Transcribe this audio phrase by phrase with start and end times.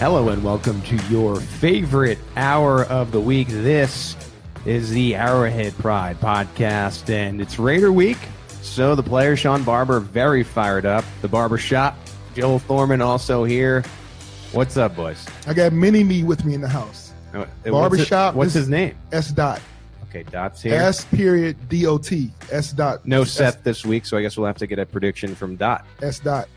[0.00, 3.48] Hello and welcome to your favorite hour of the week.
[3.48, 4.16] This
[4.64, 8.16] is the Arrowhead Pride podcast, and it's Raider week.
[8.62, 11.04] So the player Sean Barber very fired up.
[11.20, 11.98] The barber shop,
[12.34, 13.84] Joel Thorman also here.
[14.52, 15.26] What's up, boys?
[15.46, 17.12] I got Mini Me with me in the house.
[17.34, 18.96] Uh, Barbershop, What's, this- his name?
[19.12, 19.60] S dot.
[20.04, 20.74] Okay, Dot's here.
[20.76, 22.30] S period D O T.
[22.50, 23.06] S dot.
[23.06, 25.84] no S, this week, so I guess we'll have to get a prediction from Dot.
[26.00, 26.48] S dot.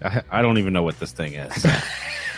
[0.00, 1.66] I, I don't even know what this thing is.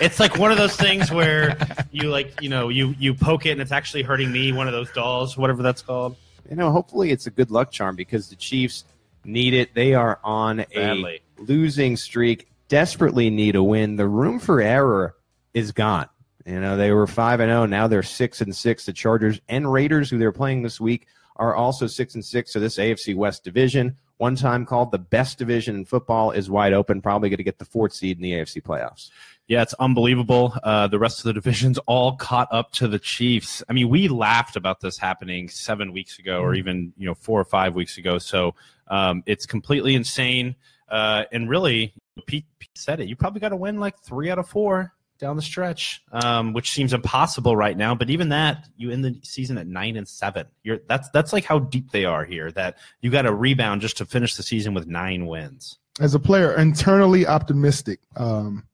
[0.01, 1.57] it's like one of those things where
[1.91, 4.53] you like, you know, you you poke it and it's actually hurting me.
[4.53, 6.17] One of those dolls, whatever that's called.
[6.49, 8.85] You know, hopefully it's a good luck charm because the Chiefs
[9.25, 9.75] need it.
[9.75, 11.23] They are on Badly.
[11.39, 13.97] a losing streak, desperately need a win.
[13.97, 15.15] The room for error
[15.55, 16.09] is gone.
[16.47, 18.87] You know, they were 5 and 0, now they're 6 and 6.
[18.87, 21.07] The Chargers and Raiders who they're playing this week
[21.37, 22.53] are also 6 and 6.
[22.53, 26.73] So this AFC West division, one time called the best division in football is wide
[26.73, 29.11] open, probably going to get the fourth seed in the AFC playoffs.
[29.51, 30.55] Yeah, it's unbelievable.
[30.63, 33.65] Uh, the rest of the divisions all caught up to the Chiefs.
[33.69, 37.41] I mean, we laughed about this happening seven weeks ago, or even you know four
[37.41, 38.19] or five weeks ago.
[38.19, 38.55] So
[38.87, 40.55] um, it's completely insane.
[40.89, 41.93] Uh, and really,
[42.27, 43.09] Pete, Pete said it.
[43.09, 46.71] You probably got to win like three out of four down the stretch, um, which
[46.71, 47.93] seems impossible right now.
[47.93, 50.47] But even that, you end the season at nine and seven.
[50.63, 52.53] You're that's that's like how deep they are here.
[52.53, 55.81] That you got to rebound just to finish the season with nine wins.
[55.99, 57.99] As a player, internally optimistic.
[58.15, 58.69] Um,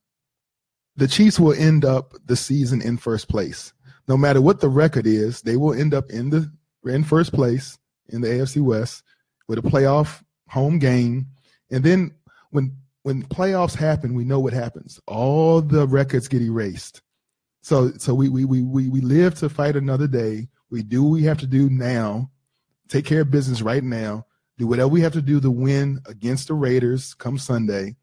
[0.96, 3.72] the Chiefs will end up the season in first place.
[4.08, 6.50] No matter what the record is, they will end up in the
[6.84, 9.02] in first place in the AFC West
[9.48, 11.26] with a playoff home game.
[11.70, 12.14] And then
[12.50, 15.00] when when playoffs happen, we know what happens.
[15.06, 17.02] All the records get erased.
[17.62, 20.48] So so we we we we, we live to fight another day.
[20.70, 22.30] We do what we have to do now.
[22.88, 24.26] Take care of business right now.
[24.58, 27.96] Do whatever we have to do to win against the Raiders come Sunday.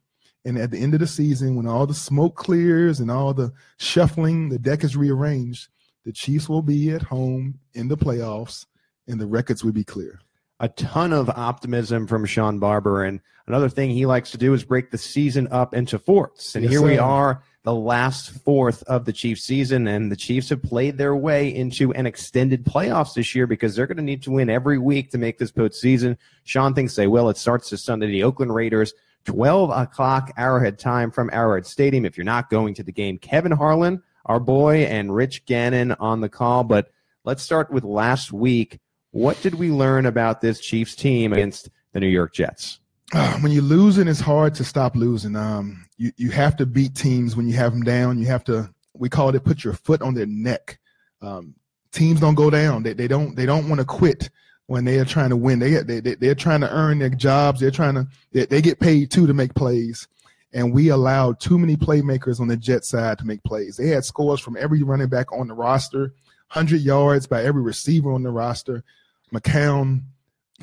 [0.45, 3.53] And at the end of the season, when all the smoke clears and all the
[3.77, 5.69] shuffling, the deck is rearranged,
[6.03, 8.65] the Chiefs will be at home in the playoffs
[9.07, 10.19] and the records will be clear.
[10.59, 13.03] a ton of optimism from Sean Barber.
[13.03, 16.55] And another thing he likes to do is break the season up into fourths.
[16.55, 19.87] And Yes, here we are, the last fourth of the Chiefs season.
[19.87, 23.87] And the Chiefs have played their way into an extended playoffs this year because they're
[23.87, 26.15] going to need to win every week to make this postseason.
[26.45, 27.29] Sean thinks they will.
[27.29, 28.07] It starts this Sunday.
[28.07, 28.93] The Oakland Raiders,
[29.25, 32.05] 12 o'clock Arrowhead time from Arrowhead Stadium.
[32.05, 36.21] If you're not going to the game, Kevin Harlan, our boy, and Rich Gannon on
[36.21, 36.63] the call.
[36.63, 36.91] But
[37.23, 38.79] let's start with last week.
[39.11, 42.79] What did we learn about this Chiefs team against the New York Jets?
[43.13, 45.35] Ah, when you're losing, it's hard to stop losing.
[45.35, 48.17] Um, you you have to beat teams when you have them down.
[48.17, 48.73] You have to.
[48.95, 50.79] We call it put your foot on their neck.
[51.21, 51.55] Um,
[51.91, 52.83] teams don't go down.
[52.83, 54.29] They they don't they don't want to quit
[54.73, 55.59] when they are trying to win.
[55.59, 57.59] They they, they they're trying to earn their jobs.
[57.59, 60.07] They're trying to they, they get paid too to make plays.
[60.51, 63.77] and we allowed too many playmakers on the Jet side to make plays.
[63.77, 66.15] They had scores from every running back on the roster,
[66.53, 68.83] 100 yards by every receiver on the roster.
[69.31, 70.01] McCown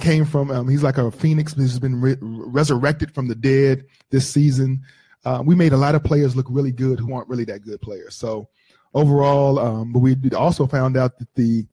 [0.01, 4.29] came from, um, he's like a phoenix who's been re- resurrected from the dead this
[4.29, 4.83] season.
[5.25, 7.81] Uh, we made a lot of players look really good who aren't really that good
[7.81, 8.17] players.
[8.17, 8.49] So
[8.93, 11.67] overall, um, but we also found out that the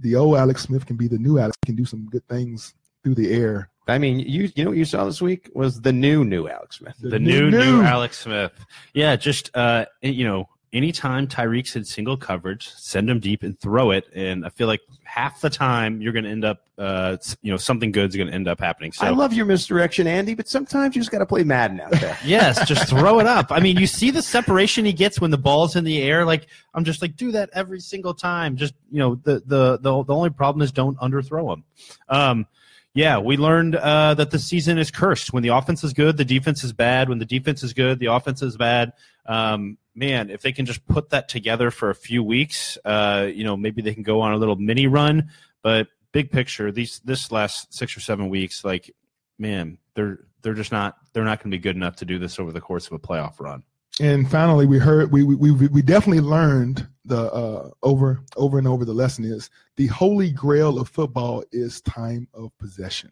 [0.00, 3.14] the old Alex Smith can be the new Alex, can do some good things through
[3.14, 3.70] the air.
[3.86, 6.78] I mean, you you know what you saw this week was the new new Alex
[6.78, 6.94] Smith.
[7.00, 8.52] the new, new Alex Smith.
[8.94, 13.92] Yeah, just uh, you know, anytime Tyreek's in single coverage, send him deep and throw
[13.92, 14.06] it.
[14.14, 17.56] And I feel like half the time you're going to end up, uh, you know,
[17.56, 18.92] something good's going to end up happening.
[18.92, 21.92] So I love your misdirection, Andy, but sometimes you just got to play Madden out
[21.92, 22.18] there.
[22.24, 23.52] yes, just throw it up.
[23.52, 26.24] I mean, you see the separation he gets when the ball's in the air.
[26.24, 28.56] Like I'm just like, do that every single time.
[28.56, 31.64] Just you know, the the the, the only problem is don't underthrow him.
[32.08, 32.46] Um,
[32.94, 35.32] yeah, we learned uh, that the season is cursed.
[35.32, 37.08] When the offense is good, the defense is bad.
[37.08, 38.92] When the defense is good, the offense is bad.
[39.26, 43.44] Um, man, if they can just put that together for a few weeks, uh, you
[43.44, 45.30] know, maybe they can go on a little mini run.
[45.62, 48.94] But big picture, these this last six or seven weeks, like,
[49.38, 52.38] man, they're they're just not they're not going to be good enough to do this
[52.38, 53.62] over the course of a playoff run.
[54.00, 58.84] And finally, we heard we we we, definitely learned the uh, over over and over
[58.84, 63.10] the lesson is the holy grail of football is time of possession.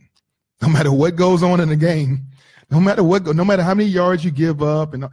[0.60, 2.26] No matter what goes on in the game,
[2.70, 5.06] no matter what, no matter how many yards you give up, and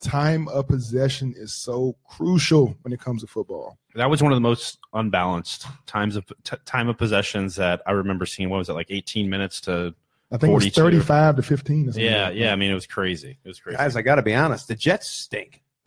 [0.00, 3.78] time of possession is so crucial when it comes to football.
[3.94, 7.92] That was one of the most unbalanced times of t- time of possessions that I
[7.92, 8.50] remember seeing.
[8.50, 9.94] What was it like, eighteen minutes to
[10.30, 10.66] I think 42.
[10.66, 10.74] it was
[11.06, 11.88] 35 to 15.
[11.88, 12.52] Or Yeah, like yeah.
[12.52, 13.38] I mean, it was crazy.
[13.44, 13.76] It was crazy.
[13.76, 14.66] Guys, I got to be honest.
[14.68, 15.62] The Jets stink.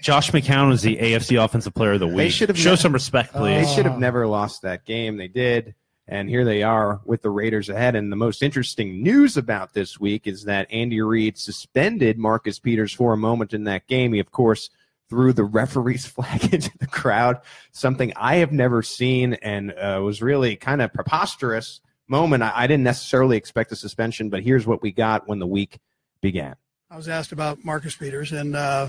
[0.00, 2.16] Josh McCown is the AFC Offensive Player of the Week.
[2.16, 3.66] They should have show ne- some respect, Uh, please.
[3.66, 5.16] They should have never lost that game.
[5.16, 5.74] They did.
[6.08, 7.94] And here they are with the Raiders ahead.
[7.94, 12.92] And the most interesting news about this week is that Andy Reid suspended Marcus Peters
[12.92, 14.12] for a moment in that game.
[14.12, 14.68] He, of course,
[15.08, 17.40] threw the referee's flag into the crowd,
[17.70, 22.42] something I have never seen and uh, was really kind of preposterous moment.
[22.42, 25.78] I, I didn't necessarily expect a suspension, but here's what we got when the week
[26.20, 26.56] began.
[26.90, 28.88] I was asked about Marcus Peters, and uh,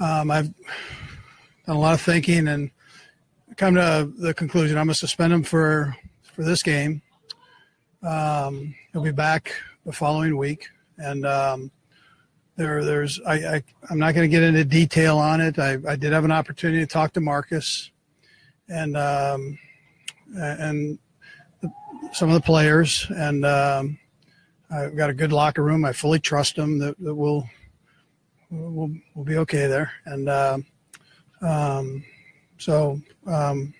[0.00, 0.52] um, I've
[1.66, 2.70] done a lot of thinking and
[3.56, 5.96] come to the conclusion I'm going to suspend him for
[6.38, 7.02] for this game.
[8.00, 9.52] Um, he'll be back
[9.84, 11.72] the following week, and um,
[12.54, 15.58] there there's I, I I'm not going to get into detail on it.
[15.58, 17.90] I, I did have an opportunity to talk to Marcus,
[18.68, 19.58] and um,
[20.36, 21.00] and
[21.60, 21.72] the,
[22.12, 23.98] some of the players, and um,
[24.70, 25.84] I've got a good locker room.
[25.84, 27.50] I fully trust them that, that we'll,
[28.48, 29.90] we'll we'll be okay there.
[30.06, 30.58] And uh,
[31.42, 32.04] um,
[32.58, 33.74] so um,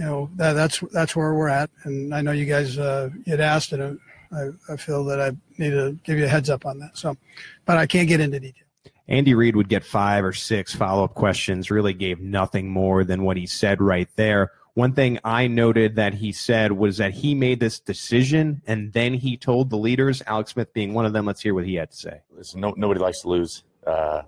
[0.00, 1.68] you know that that's that's where we're at.
[1.84, 4.00] And I know you guys uh, had asked, and
[4.32, 6.96] I, I feel that I need to give you a heads up on that.
[6.96, 7.18] So,
[7.66, 8.64] but I can't get into detail.
[9.08, 13.24] Andy Reid would get five or six follow up questions, really gave nothing more than
[13.24, 14.52] what he said right there.
[14.72, 19.12] One thing I noted that he said was that he made this decision and then
[19.12, 21.26] he told the leaders, Alex Smith being one of them.
[21.26, 22.20] Let's hear what he had to say.
[22.34, 23.64] listen, no, nobody likes to lose.
[23.86, 24.22] Uh,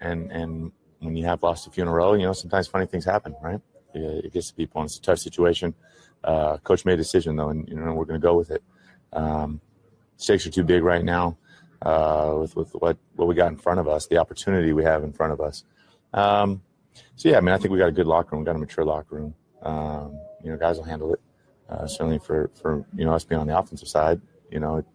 [0.00, 2.84] and and when you have lost a few in a row, you know, sometimes funny
[2.84, 3.60] things happen, right?
[3.94, 5.74] It, it gets to people, and it's a tough situation.
[6.24, 8.62] Uh, coach made a decision, though, and, you know, we're going to go with it.
[9.12, 9.60] Um,
[10.16, 11.36] stakes are too big right now
[11.82, 15.02] uh, with, with what, what we got in front of us, the opportunity we have
[15.02, 15.64] in front of us.
[16.14, 16.62] Um,
[17.16, 18.58] so, yeah, I mean, I think we got a good locker room, we got a
[18.58, 19.34] mature locker room.
[19.62, 21.20] Um, you know, guys will handle it.
[21.68, 24.86] Uh, certainly for, for, you know, us being on the offensive side, you know, it,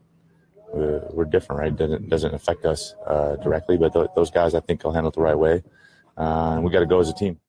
[0.74, 1.76] we're, different, right?
[1.76, 5.16] Doesn't doesn't affect us uh, directly, but th- those guys I think will handle it
[5.16, 5.64] the right way,
[6.18, 7.40] uh, and we got to go as a team.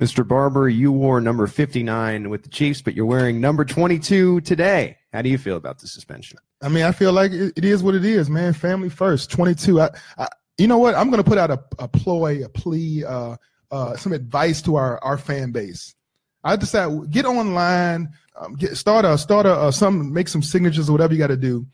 [0.00, 0.26] Mr.
[0.26, 4.96] Barber, you wore number 59 with the Chiefs, but you're wearing number 22 today.
[5.12, 6.38] How do you feel about the suspension?
[6.60, 8.52] I mean, I feel like it, it is what it is, man.
[8.54, 9.30] Family first.
[9.30, 9.80] 22.
[9.80, 10.94] I, I you know what?
[10.94, 13.36] I'm going to put out a, a ploy, a plea, uh,
[13.70, 15.94] uh, some advice to our, our fan base.
[16.42, 20.88] I decided get online, um, get start a start a uh, some make some signatures
[20.88, 21.66] or whatever you got to do.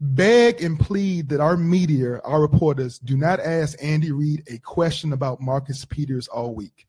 [0.00, 5.12] Beg and plead that our media, our reporters, do not ask Andy Reid a question
[5.12, 6.86] about Marcus Peters all week.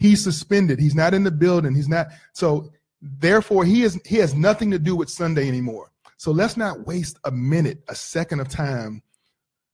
[0.00, 0.80] He's suspended.
[0.80, 1.74] He's not in the building.
[1.74, 2.72] He's not so.
[3.02, 5.92] Therefore, he is he has nothing to do with Sunday anymore.
[6.16, 9.02] So let's not waste a minute, a second of time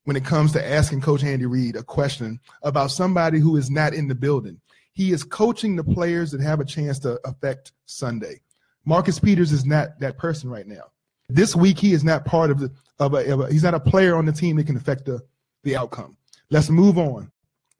[0.05, 3.95] when it comes to asking Coach Andy Reid a question about somebody who is not
[3.95, 4.61] in the building.
[4.93, 8.41] He is coaching the players that have a chance to affect Sunday.
[8.85, 10.85] Marcus Peters is not that person right now.
[11.29, 13.81] This week, he is not part of the of a, of a he's not a
[13.81, 15.21] player on the team that can affect the
[15.63, 16.17] the outcome.
[16.51, 17.31] Let's move on.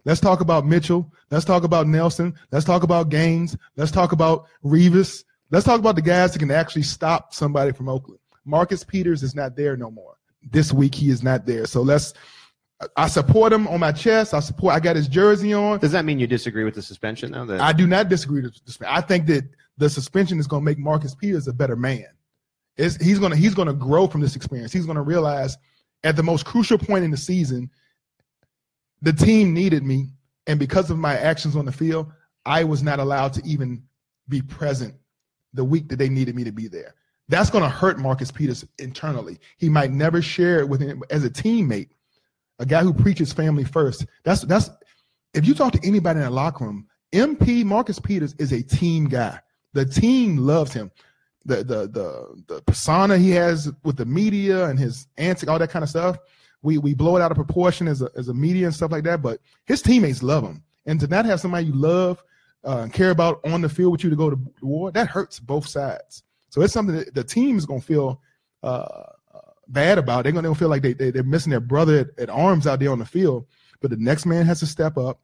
[0.07, 1.13] Let's talk about Mitchell.
[1.33, 2.33] Let's talk about Nelson.
[2.53, 3.57] Let's talk about Gaines.
[3.77, 5.25] Let's talk about Revis.
[5.51, 8.21] Let's talk about the guys that can actually stop somebody from Oakland.
[8.45, 10.15] Marcus Peters is not there no more.
[10.53, 11.67] this week he is not there.
[11.67, 12.15] So let's.
[12.97, 14.33] I support him on my chest.
[14.33, 14.75] I support.
[14.75, 15.81] I got his jersey on.
[15.81, 17.47] Does that mean you disagree with the suspension though?
[17.47, 18.97] That I do not disagree with the suspension.
[18.97, 19.45] I think that
[19.77, 22.07] the suspension is going to make Marcus Peters a better man.
[22.77, 24.73] It's, he's going to he's going to grow from this experience.
[24.73, 25.57] He's going to realize
[26.05, 27.71] at the most crucial point in the season,
[29.03, 30.09] the team needed me,
[30.47, 32.13] and because of my actions on the field,
[32.45, 33.83] I was not allowed to even
[34.29, 34.95] be present
[35.53, 36.95] the week that they needed me to be there.
[37.29, 39.39] That's going to hurt Marcus Peters internally.
[39.57, 41.89] He might never share it with him as a teammate,
[42.59, 44.07] a guy who preaches family first.
[44.23, 44.71] That's that's
[45.35, 49.07] if you talk to anybody in the locker room, MP Marcus Peters is a team
[49.07, 49.41] guy.
[49.73, 50.91] The team loves him.
[51.45, 55.71] The the the the persona he has with the media and his antics, all that
[55.71, 56.19] kind of stuff.
[56.63, 59.05] We we blow it out of proportion as a as a media and stuff like
[59.05, 59.23] that.
[59.23, 62.23] But his teammates love him, and to not have somebody you love
[62.67, 65.39] uh, and care about on the field with you to go to war, that hurts
[65.39, 66.23] both sides.
[66.51, 68.21] So it's something that the team is to feel
[68.63, 68.67] uh,
[69.35, 70.25] uh, bad about.
[70.25, 72.91] They're to feel like they, they, they're missing their brother at, at arms out there
[72.91, 73.47] on the field.
[73.81, 75.21] But the next man has to step up.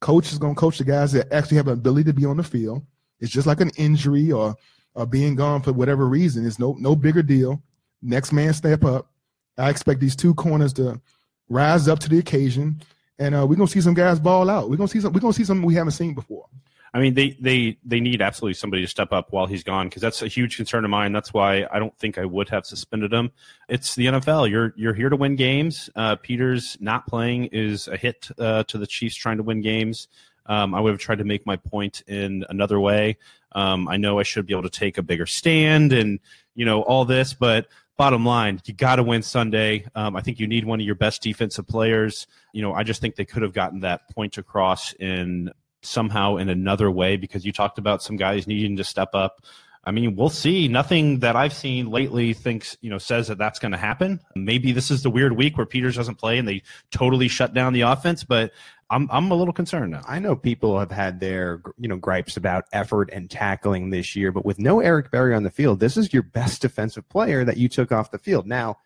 [0.00, 2.42] Coach is to coach the guys that actually have an ability to be on the
[2.44, 2.84] field.
[3.18, 4.54] It's just like an injury or,
[4.94, 6.46] or being gone for whatever reason.
[6.46, 7.60] It's no no bigger deal.
[8.00, 9.10] Next man step up.
[9.58, 11.00] I expect these two corners to
[11.48, 12.80] rise up to the occasion,
[13.18, 14.70] and uh, we're gonna see some guys ball out.
[14.70, 15.12] We're gonna see some.
[15.12, 16.46] We're gonna see something we haven't seen before.
[16.94, 20.02] I mean, they they they need absolutely somebody to step up while he's gone because
[20.02, 21.12] that's a huge concern of mine.
[21.12, 23.30] That's why I don't think I would have suspended him.
[23.68, 24.50] It's the NFL.
[24.50, 25.90] You're you're here to win games.
[25.94, 30.08] Uh, Peters not playing is a hit uh, to the Chiefs trying to win games.
[30.46, 33.18] Um, I would have tried to make my point in another way.
[33.52, 36.20] Um, I know I should be able to take a bigger stand and
[36.54, 39.84] you know all this, but bottom line, you got to win Sunday.
[39.94, 42.26] Um, I think you need one of your best defensive players.
[42.54, 45.50] You know, I just think they could have gotten that point across in
[45.82, 49.44] somehow in another way because you talked about some guys needing to step up.
[49.88, 50.68] I mean, we'll see.
[50.68, 54.20] Nothing that I've seen lately thinks, you know, says that that's going to happen.
[54.36, 57.72] Maybe this is the weird week where Peters doesn't play and they totally shut down
[57.72, 58.52] the offense, but
[58.90, 60.02] I'm I'm a little concerned now.
[60.06, 64.30] I know people have had their you know gripes about effort and tackling this year,
[64.30, 67.56] but with no Eric Berry on the field, this is your best defensive player that
[67.56, 68.46] you took off the field.
[68.46, 68.76] Now,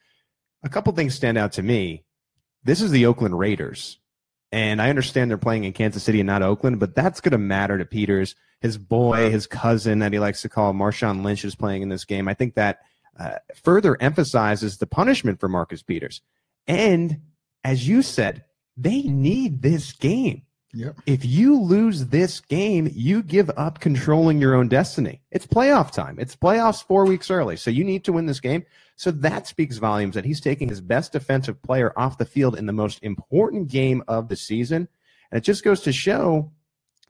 [0.63, 2.05] a couple things stand out to me.
[2.63, 3.99] This is the Oakland Raiders.
[4.53, 7.39] And I understand they're playing in Kansas City and not Oakland, but that's going to
[7.39, 8.37] matter to Peters.
[8.61, 12.05] His boy, his cousin that he likes to call Marshawn Lynch is playing in this
[12.05, 12.29] game.
[12.29, 12.81] I think that
[13.19, 16.21] uh, further emphasizes the punishment for Marcus Peters.
[16.67, 17.23] And
[17.65, 18.45] as you said,
[18.77, 20.43] they need this game.
[20.75, 21.01] Yep.
[21.05, 25.21] If you lose this game, you give up controlling your own destiny.
[25.31, 26.19] It's playoff time.
[26.19, 27.57] It's playoffs four weeks early.
[27.57, 28.65] So you need to win this game.
[28.97, 32.67] So that speaks volumes that he's taking his best defensive player off the field in
[32.67, 34.89] the most important game of the season.
[35.31, 36.51] And it just goes to show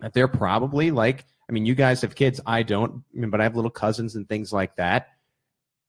[0.00, 2.40] that they're probably like, I mean, you guys have kids.
[2.44, 5.08] I don't, but I have little cousins and things like that.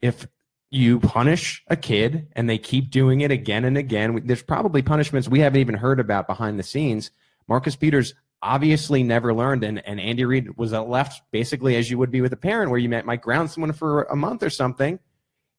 [0.02, 0.28] If
[0.70, 5.28] you punish a kid and they keep doing it again and again, there's probably punishments
[5.28, 7.12] we haven't even heard about behind the scenes
[7.48, 12.12] Marcus Peters obviously never learned, and, and Andy Reid was left basically as you would
[12.12, 15.00] be with a parent, where you might, ground someone for a month or something.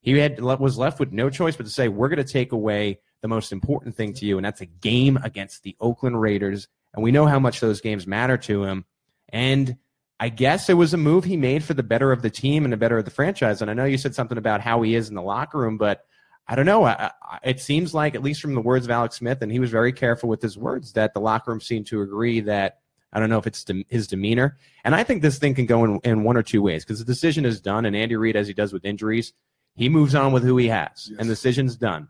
[0.00, 3.00] He had was left with no choice but to say, "We're going to take away
[3.23, 7.03] the most important thing to you, and that's a game against the Oakland Raiders." And
[7.03, 8.85] we know how much those games matter to him.
[9.31, 9.79] And
[10.21, 12.73] I guess it was a move he made for the better of the team and
[12.73, 13.61] the better of the franchise.
[13.61, 16.05] And I know you said something about how he is in the locker room, but
[16.46, 16.84] I don't know.
[16.84, 19.58] I, I, it seems like, at least from the words of Alex Smith, and he
[19.58, 22.80] was very careful with his words, that the locker room seemed to agree that
[23.12, 24.58] I don't know if it's de- his demeanor.
[24.84, 27.04] And I think this thing can go in, in one or two ways because the
[27.04, 27.86] decision is done.
[27.86, 29.32] And Andy Reid, as he does with injuries,
[29.74, 31.18] he moves on with who he has, Yes.
[31.18, 32.08] and the decision's done.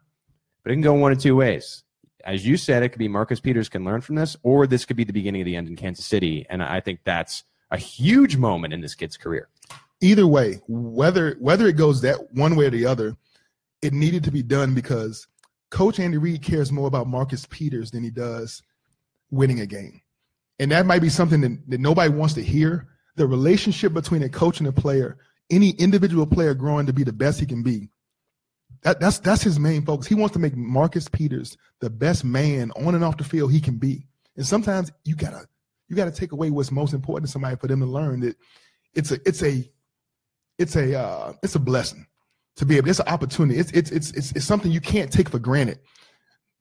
[0.62, 1.84] But it can go one or two ways.
[2.24, 4.96] As you said, it could be Marcus Peters can learn from this, or this could
[4.96, 6.46] be the beginning of the end in Kansas City.
[6.48, 9.48] And I think that's a huge moment in this kid's career.
[10.00, 13.16] Either way, whether whether it goes that one way or the other,
[13.84, 15.28] it needed to be done because
[15.70, 18.62] Coach Andy Reid cares more about Marcus Peters than he does
[19.30, 20.00] winning a game.
[20.58, 22.88] And that might be something that, that nobody wants to hear.
[23.16, 25.18] The relationship between a coach and a player,
[25.50, 27.90] any individual player growing to be the best he can be,
[28.82, 30.06] that, that's that's his main focus.
[30.06, 33.60] He wants to make Marcus Peters the best man on and off the field he
[33.60, 34.06] can be.
[34.36, 35.46] And sometimes you gotta
[35.88, 38.36] you gotta take away what's most important to somebody for them to learn that
[38.94, 39.70] it's a it's a
[40.58, 42.06] it's a uh, it's a blessing
[42.56, 42.88] to be able.
[42.88, 43.58] It's an opportunity.
[43.58, 45.78] It's it's it's it's, it's something you can't take for granted.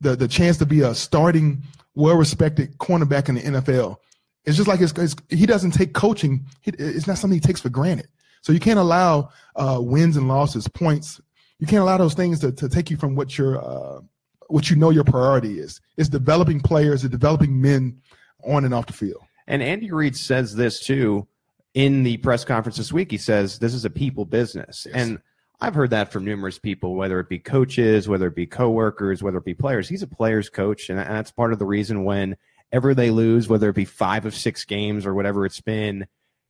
[0.02, 1.64] The the chance to be a starting,
[1.96, 3.98] well respected cornerback in the NFL.
[4.46, 6.46] It's just like it's, it's, he doesn't take coaching.
[6.62, 8.08] He, it's not something he takes for granted.
[8.42, 11.22] So you can't allow uh, wins and losses, points.
[11.60, 14.02] You can't allow those things to, to take you from what your uh,
[14.48, 15.80] what you know your priority is.
[15.98, 18.02] It's developing players, it's developing men
[18.44, 19.24] on and off the field.
[19.48, 21.26] And Andy Reid says this too
[21.74, 23.12] in the press conference this week.
[23.12, 24.96] He says this is a people business, Yes.
[24.96, 25.20] and
[25.64, 29.38] I've heard that from numerous people, whether it be coaches, whether it be coworkers, whether
[29.38, 29.88] it be players.
[29.88, 33.76] He's a player's coach, and that's part of the reason whenever they lose, whether it
[33.76, 36.08] be five of six games or whatever it's been,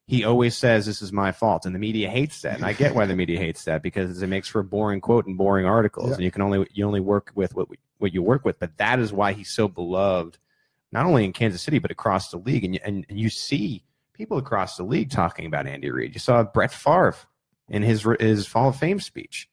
[0.07, 2.55] he always says this is my fault, and the media hates that.
[2.55, 5.27] And I get why the media hates that because it makes for a boring quote
[5.27, 6.15] and boring articles, Yeah.
[6.15, 7.67] and you can only you only work with what
[7.99, 8.59] what you work with.
[8.59, 10.37] But that is why he's so beloved,
[10.91, 12.65] not only in Kansas City but across the league.
[12.65, 16.13] And you, and, and you see people across the league talking about Andy Reid.
[16.15, 17.15] You saw Brett Favre
[17.69, 19.49] in his his Hall of Fame speech,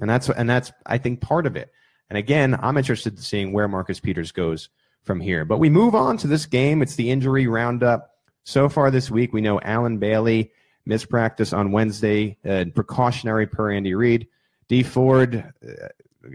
[0.00, 1.70] and that's and that's I think part of it.
[2.08, 4.68] And again, I'm interested in seeing where Marcus Peters goes
[5.02, 5.44] from here.
[5.44, 6.82] But we move on to this game.
[6.82, 8.10] It's the injury roundup.
[8.44, 10.52] So far this week, we know Allen Bailey
[10.86, 14.26] missed practice on Wednesday, uh, precautionary per Andy Reid.
[14.68, 15.88] Dee Ford, uh,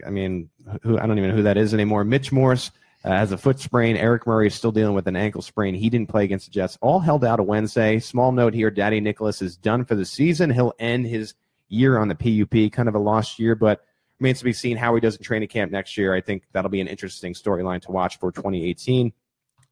[0.06, 0.50] I mean,
[0.82, 2.04] who I don't even know who that is anymore.
[2.04, 2.72] Mitch Morse
[3.06, 3.96] uh, has a foot sprain.
[3.96, 5.76] Eric Murray is still dealing with an ankle sprain.
[5.76, 6.78] He didn't play against the Jets.
[6.82, 8.00] All held out a Wednesday.
[8.00, 10.50] Small note here: Dadi Nicolas is done for the season.
[10.50, 11.36] He'll end his
[11.70, 12.72] year on the PUP.
[12.72, 13.86] Kind of a lost year, but
[14.20, 16.16] remains to be seen how he does in training camp next year.
[16.16, 19.14] I think that'll be an interesting storyline to watch for 2018.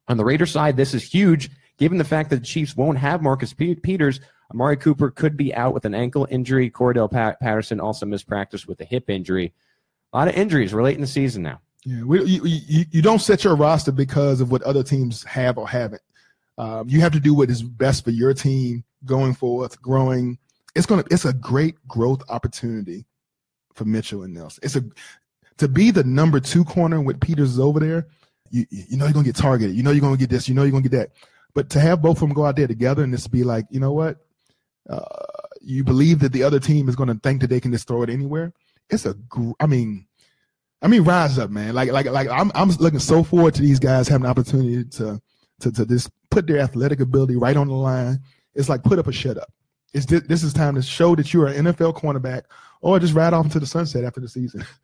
[0.06, 3.22] On the Raiders side, this is huge, given the fact that the Chiefs won't have
[3.22, 4.20] Marcus Pe- Peters.
[4.52, 6.70] Amari Cooper could be out with an ankle injury.
[6.70, 9.54] Cordarrelle Pat- Patterson also missed practice with a hip injury.
[10.12, 10.72] A lot of injuries.
[10.72, 11.60] Late in the season now.
[11.84, 15.58] Yeah, we, you, you, you don't set your roster because of what other teams have
[15.58, 16.00] or haven't.
[16.56, 20.38] Um, you have to do what is best for your team going forth, growing.
[20.74, 21.04] It's gonna.
[21.10, 23.04] It's a great growth opportunity
[23.74, 24.60] for Mitchell and Nelson.
[24.62, 24.84] It's a
[25.58, 28.06] to be the number two corner with Peters over there.
[28.50, 29.76] You you know you're gonna get targeted.
[29.76, 30.48] You know you're gonna get this.
[30.48, 31.10] You know you're gonna get that.
[31.54, 33.78] But to have both of them go out there together and just be like, you
[33.78, 34.18] know what,
[34.88, 35.04] uh,
[35.60, 38.10] you believe that the other team is gonna think that they can just throw it
[38.10, 38.52] anywhere.
[38.90, 39.14] It's a.
[39.14, 40.06] gr- I mean,
[40.84, 41.74] I mean, rise up, man.
[41.74, 45.20] Like, like, like, I'm, I'm looking so forward to these guys having the opportunity to,
[45.60, 48.20] to, to just put their athletic ability right on the line.
[48.54, 49.48] It's like put up or shut up.
[49.94, 52.42] It's thi- this is time to show that you're an NFL cornerback,
[52.82, 54.64] or just ride off into the sunset after the season.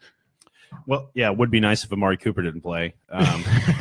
[0.87, 2.95] Well, yeah, it would be nice if Amari Cooper didn't play.
[3.11, 3.43] Um,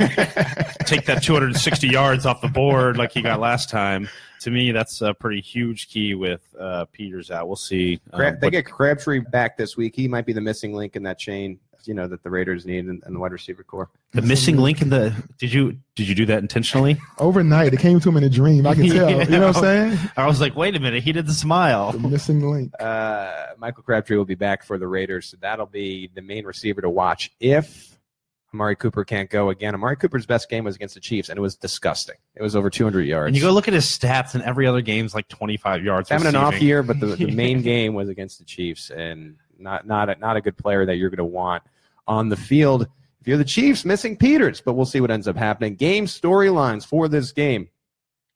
[0.86, 4.08] take that 260 yards off the board like he got last time.
[4.40, 7.46] To me, that's a pretty huge key with uh, Peters out.
[7.46, 8.00] We'll see.
[8.12, 9.94] um, Crab, they what- get Crabtree back this week.
[9.94, 12.86] He might be the missing link in that chain, you know, that the Raiders need
[12.86, 13.90] in, in the wide receiver core.
[14.12, 15.14] the missing link in the.
[15.38, 16.98] Did you did you do that intentionally?
[17.18, 18.66] Overnight, it came to him in a dream.
[18.66, 19.10] I can tell.
[19.10, 19.98] You know what I'm saying?
[20.16, 21.92] I was like, wait a minute, he did the smile.
[21.92, 22.72] The missing link.
[22.80, 26.80] Uh, Michael Crabtree will be back for the Raiders, so that'll be the main receiver
[26.80, 27.90] to watch if
[28.52, 29.74] Amari Cooper can't go again.
[29.74, 32.16] Amari Cooper's best game was against the Chiefs, and it was disgusting.
[32.34, 33.28] It was over 200 yards.
[33.28, 36.08] And you go look at his stats, and every other game's like 25 yards.
[36.08, 39.86] having an off year, but the, the main game was against the Chiefs, and not
[39.86, 41.62] not a, not a good player that you're going to want
[42.06, 42.88] on the field.
[43.20, 45.74] If you're the Chiefs, missing Peters, but we'll see what ends up happening.
[45.74, 47.68] Game storylines for this game.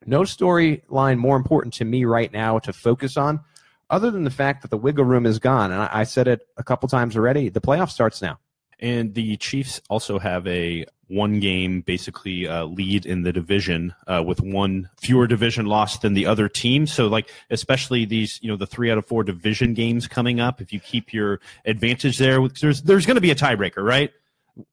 [0.06, 3.40] No storyline more important to me right now to focus on,
[3.88, 5.72] other than the fact that the wiggle room is gone.
[5.72, 7.48] And I, I said it a couple times already.
[7.48, 8.38] The playoff starts now.
[8.78, 14.22] And the Chiefs also have a one game basically uh, lead in the division uh,
[14.24, 16.86] with one fewer division loss than the other team.
[16.86, 20.60] So, like, especially these, you know, the three out of four division games coming up,
[20.60, 24.12] if you keep your advantage there, there's, there's going to be a tiebreaker, right?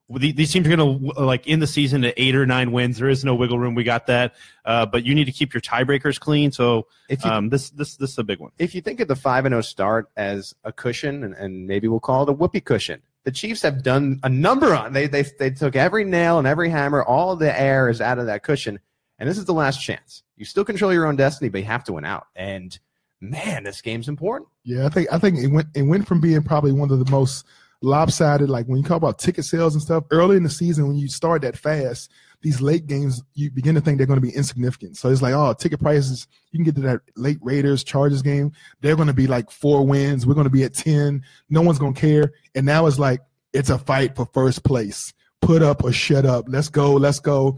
[0.09, 2.99] These teams are going to, like, in the season at eight or nine wins.
[2.99, 3.73] There is no wiggle room.
[3.73, 4.35] We got that.
[4.63, 6.51] Uh, but you need to keep your tiebreakers clean.
[6.51, 8.51] So, If you um, this, this, this is a big one.
[8.59, 11.87] if you think of the 5 and 0 start as a cushion and, and maybe
[11.87, 15.23] we'll call it a whoopee cushion the chiefs have done a number on they, they
[15.23, 18.79] they took every nail and every hammer all the air is out of that cushion
[19.19, 20.23] and this is the last chance.
[20.35, 22.77] You still control your own destiny but you have to win out and
[23.19, 24.49] man this game's important.
[24.63, 27.11] Yeah, I think I think it went it went from being probably one of the
[27.11, 27.45] most
[27.81, 30.97] lopsided, like when you talk about ticket sales and stuff, early in the season when
[30.97, 34.35] you start that fast, these late games you begin to think they're going to be
[34.35, 34.97] insignificant.
[34.97, 38.51] So it's like, oh, ticket prices, you can get to that late Raiders Chargers game,
[38.81, 41.79] they're going to be like four wins, we're going to be at ten, no one's
[41.79, 43.21] going to care, and now it's like
[43.53, 45.13] it's a fight for first place.
[45.41, 46.45] Put up or shut up.
[46.47, 46.93] Let's go.
[46.93, 47.57] Let's go.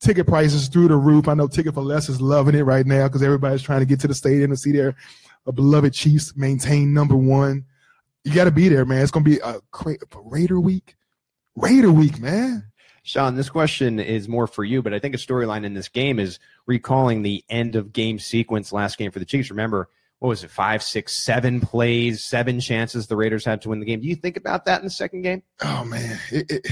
[0.00, 1.26] Ticket prices through the roof.
[1.28, 3.98] I know Ticket for Less is loving it right now because everybody's trying to get
[4.00, 4.94] to the stadium to see their
[5.46, 7.64] a beloved Chiefs maintain number one.
[8.24, 9.02] You got to be there, man.
[9.02, 10.96] It's going to be a great Raider week.
[11.56, 12.64] Raider week, man.
[13.04, 16.18] Sean this question is more for you but i think a storyline in this game
[16.18, 19.88] is recalling the end of game sequence last game for the chiefs remember
[20.18, 23.86] what was it five six seven plays seven chances the raiders had to win the
[23.86, 26.66] game do you think about that in the second game Oh man, it, it,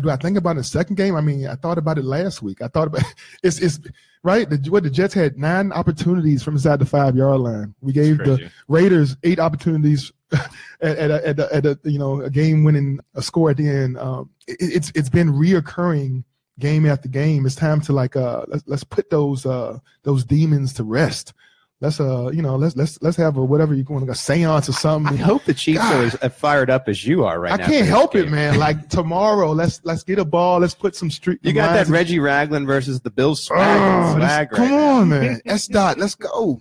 [0.00, 1.16] do I think about it in the second game?
[1.16, 2.60] I mean, I thought about it last week.
[2.60, 3.02] I thought about
[3.42, 3.80] it's it's
[4.22, 4.48] right.
[4.48, 7.74] The, what the Jets had nine opportunities from inside the five yard line.
[7.80, 10.12] We gave the Raiders eight opportunities
[10.80, 13.56] at, at, a, at, a, at a you know a game winning a score at
[13.56, 13.98] the end.
[13.98, 16.24] Um, it, it's it's been reoccurring
[16.58, 17.46] game after game.
[17.46, 21.32] It's time to like uh let's let's put those uh those demons to rest.
[21.80, 24.68] let's uh you know let's let's let's have a whatever you want to go seance
[24.68, 25.94] or I hope the Chiefs God.
[25.94, 27.64] are as uh, fired up as you are right I now.
[27.64, 28.58] for can't help it, man.
[28.58, 30.58] Like tomorrow, let's let's get a ball.
[30.60, 31.38] Let's put some street.
[31.42, 34.88] You got that Reggie Ragland versus the Bills swag, Oh, swag right come now.
[35.00, 35.40] on, man.
[35.46, 36.60] S dot, let's go.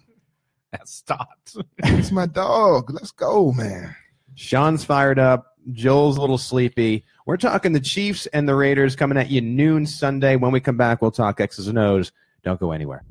[0.72, 1.58] That stopped.
[1.80, 2.92] It's my dog.
[2.92, 3.96] Let's go, man.
[4.36, 5.58] Sean's fired up.
[5.72, 7.04] Joel's a little sleepy.
[7.26, 10.36] We're talking the Chiefs and the Raiders coming at you noon Sunday.
[10.36, 12.12] When we come back, we'll talk X's and O's.
[12.44, 13.04] Don't go anywhere.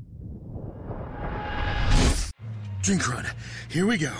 [2.81, 3.25] Drink run.
[3.69, 4.13] Here we go.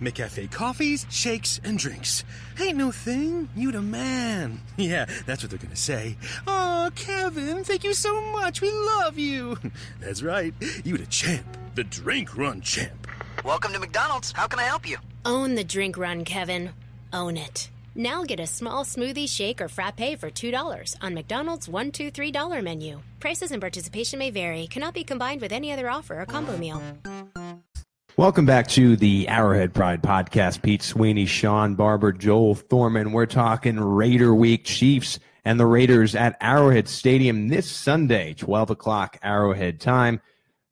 [0.00, 2.24] McCafe coffees, shakes, and drinks.
[2.60, 3.48] Ain't no thing.
[3.56, 4.60] You the man.
[4.76, 6.16] Yeah, that's what they're gonna say.
[6.46, 8.60] Oh, Kevin, thank you so much.
[8.60, 9.58] We love you.
[10.00, 10.54] That's right.
[10.84, 11.44] You the champ.
[11.74, 13.06] The drink run champ.
[13.44, 14.32] Welcome to McDonald's.
[14.32, 14.96] How can I help you?
[15.26, 16.70] Own the drink run, Kevin.
[17.12, 17.68] Own it.
[17.94, 22.62] Now get a small smoothie, shake, or frappe for $2 on McDonald's $1, $2, $3
[22.62, 23.00] menu.
[23.18, 26.80] Prices and participation may vary, cannot be combined with any other offer or combo meal.
[28.20, 30.60] Welcome back to the Arrowhead Pride podcast.
[30.60, 33.12] Pete Sweeney, Sean Barber, Joel Thorman.
[33.12, 39.16] We're talking Raider Week Chiefs and the Raiders at Arrowhead Stadium this Sunday, 12 o'clock
[39.22, 40.20] Arrowhead time.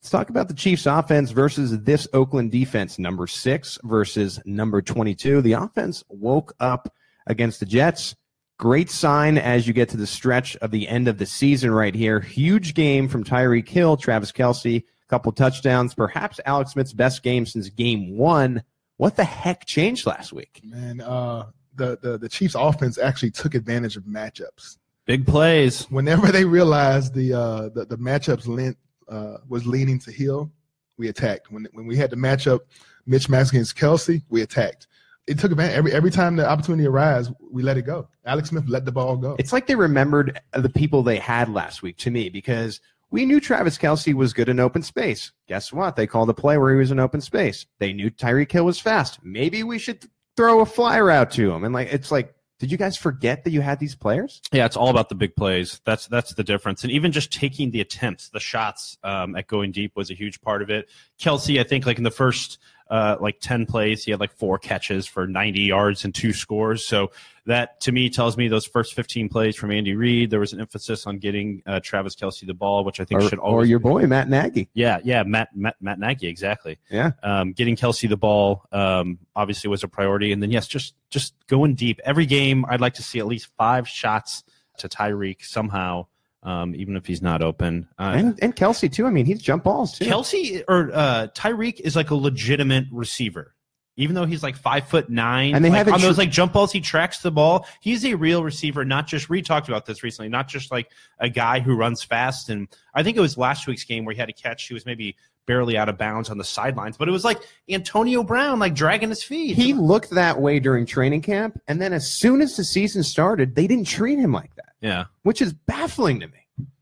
[0.03, 5.41] Let's talk about the Chiefs offense versus this Oakland defense, number six versus number 22.
[5.41, 6.93] The offense woke up
[7.27, 8.15] against the Jets.
[8.59, 11.95] Great sign as you get to the stretch of the end of the season right
[11.95, 12.21] here.
[12.21, 17.69] Huge game from Tyreek Hill, Travis Kelce, couple touchdowns, perhaps Alex Smith's best game since
[17.69, 18.63] game one.
[18.97, 20.61] What the heck changed last week?
[20.65, 24.79] Man, uh, the, the the Chiefs offense actually took advantage of matchups.
[25.07, 25.85] Big plays.
[25.85, 28.77] Whenever they realized the uh, the, the matchups lent,
[29.09, 30.51] uh, was leaning to Hill,
[30.97, 31.51] we attacked.
[31.51, 32.61] When when we had the matchup,
[33.07, 34.87] Mitch Max against Kelce, we attacked.
[35.27, 38.09] It took advantage every every time the opportunity arose, we let it go.
[38.27, 39.37] Alex Smith let the ball go.
[39.39, 43.41] It's like they remembered the people they had last week to me because we knew
[43.41, 45.33] Travis Kelce was good in open space.
[45.47, 45.97] Guess what?
[45.97, 47.67] They called a play where he was in open space.
[47.79, 49.19] They knew Tyreek Hill was fast.
[49.23, 50.05] Maybe we should
[50.37, 51.65] throw a flyer out to him.
[51.65, 54.43] And like, it's like, did you guys forget that you had these players?
[54.53, 55.81] Yeah, it's all about the big plays.
[55.85, 56.83] That's that's the difference.
[56.83, 60.41] And even just taking the attempts, the shots um, at going deep was a huge
[60.41, 60.89] part of it.
[61.21, 62.59] Kelce, I think, like in the first
[62.91, 66.87] uh, like ten plays, he had like four catches for ninety yards and two scores.
[66.87, 67.11] So
[67.47, 70.61] that to me tells me those first fifteen plays from Andy Reid, there was an
[70.61, 73.79] emphasis on getting uh, Travis Kelce the ball, which I think Or, should or your
[73.79, 74.69] boy, Matt Nagy.
[74.75, 76.79] yeah, yeah, Matt Matt, Matt Nagy, exactly.
[76.91, 77.13] Yeah.
[77.23, 81.35] Um, getting Kelce the ball um, obviously was a priority, and then yes, just just
[81.47, 82.01] going deep.
[82.05, 84.45] Every game, I'd like to see at least five shots
[84.79, 86.07] to Tyreek somehow,
[86.43, 87.89] um, even if he's not open.
[87.99, 89.07] Uh, And, and Kelce, too.
[89.07, 90.05] I mean, he's jump balls, too.
[90.05, 93.55] Kelce or uh, Tyreek is like a legitimate receiver.
[93.97, 96.53] Even though he's like five foot nine, And they like, haven't on those like jump
[96.53, 97.67] balls, he tracks the ball.
[97.81, 99.29] He's a real receiver, not just.
[99.29, 102.49] We talked about this recently, not just like a guy who runs fast.
[102.49, 104.69] And I think it was last week's game where he had a catch.
[104.69, 108.23] He was maybe barely out of bounds on the sidelines, but it was like Antonio
[108.23, 109.57] Brown, like dragging his feet.
[109.57, 111.61] he looked that way during training camp.
[111.67, 114.68] And then as soon as the season started, they didn't treat him like that.
[114.81, 116.35] Yeah, which is baffling to me.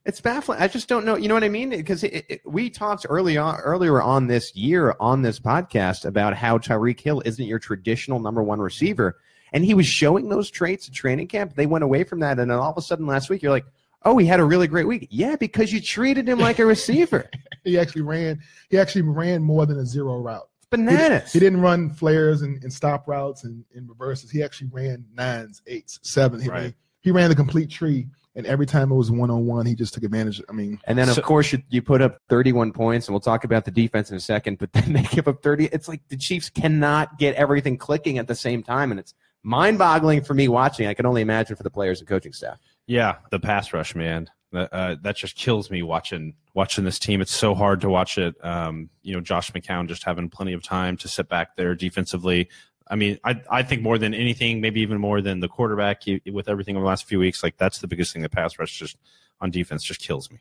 [0.05, 0.61] It's baffling.
[0.61, 1.17] I just don't know.
[1.17, 1.71] You know what I mean?
[1.71, 6.35] Because it, it, we talked early on, earlier on this year on this podcast about
[6.35, 9.19] how Tyreek Hill isn't your traditional number one receiver,
[9.53, 11.55] and he was showing those traits at training camp.
[11.57, 13.67] They went away from that, and then all of a sudden last week you're like,
[14.05, 17.29] "Oh, he had a really great week." Yeah, because you treated him like a receiver.
[17.65, 18.41] he actually ran.
[18.71, 20.49] He actually ran more than a zero route.
[20.59, 21.33] It's bananas.
[21.33, 24.31] He didn't run flares and, and stop routes and, and reverses.
[24.31, 26.41] He actually ran nines, eights, seven.
[26.41, 26.63] He, Right.
[26.63, 26.75] ran,
[27.07, 29.95] he ran the complete tree, and every time it was one on one, he just
[29.95, 30.43] took advantage.
[30.49, 33.21] I mean, And then, of So- course, you, you put up 31 points, and we'll
[33.21, 34.59] talk about the defense in a second.
[34.59, 35.67] But then they give up 30.
[35.67, 39.15] It's like the Chiefs cannot get everything clicking at the same time, and it's
[39.45, 40.89] mind-boggling for me watching.
[40.89, 42.59] I can only imagine for the players and coaching staff.
[42.87, 44.29] yeah, the pass rush, man.
[44.53, 47.21] That uh, that just kills me watching watching this team.
[47.21, 48.35] It's so hard to watch it.
[48.45, 52.49] Um, you know, Josh McCown just having plenty of time to sit back there defensively.
[52.89, 56.49] I mean, I I think more than anything, maybe even more than the quarterback with
[56.49, 57.43] everything over the last few weeks.
[57.43, 58.23] Like that's the biggest thing.
[58.23, 58.97] The pass rush just
[59.41, 60.39] on defense just kills me.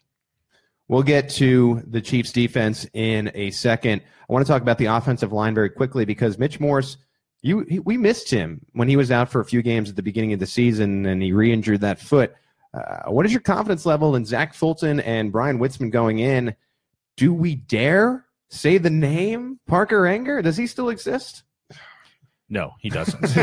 [0.87, 4.03] We'll get to the Chiefs defense in a second.
[4.29, 6.97] I want to talk about the offensive line very quickly because Mitch Morse,
[7.41, 10.03] you he, we missed him when he was out for a few games at the
[10.03, 12.35] beginning of the season and he re-injured that foot.
[12.75, 16.55] Uh, what is your confidence level in Zach Fulton and Bryan Witzmann going in?
[17.17, 20.43] Do we dare say the name Parker Ehinger?
[20.43, 21.43] Does he still exist?
[22.55, 23.19] No, he doesn't.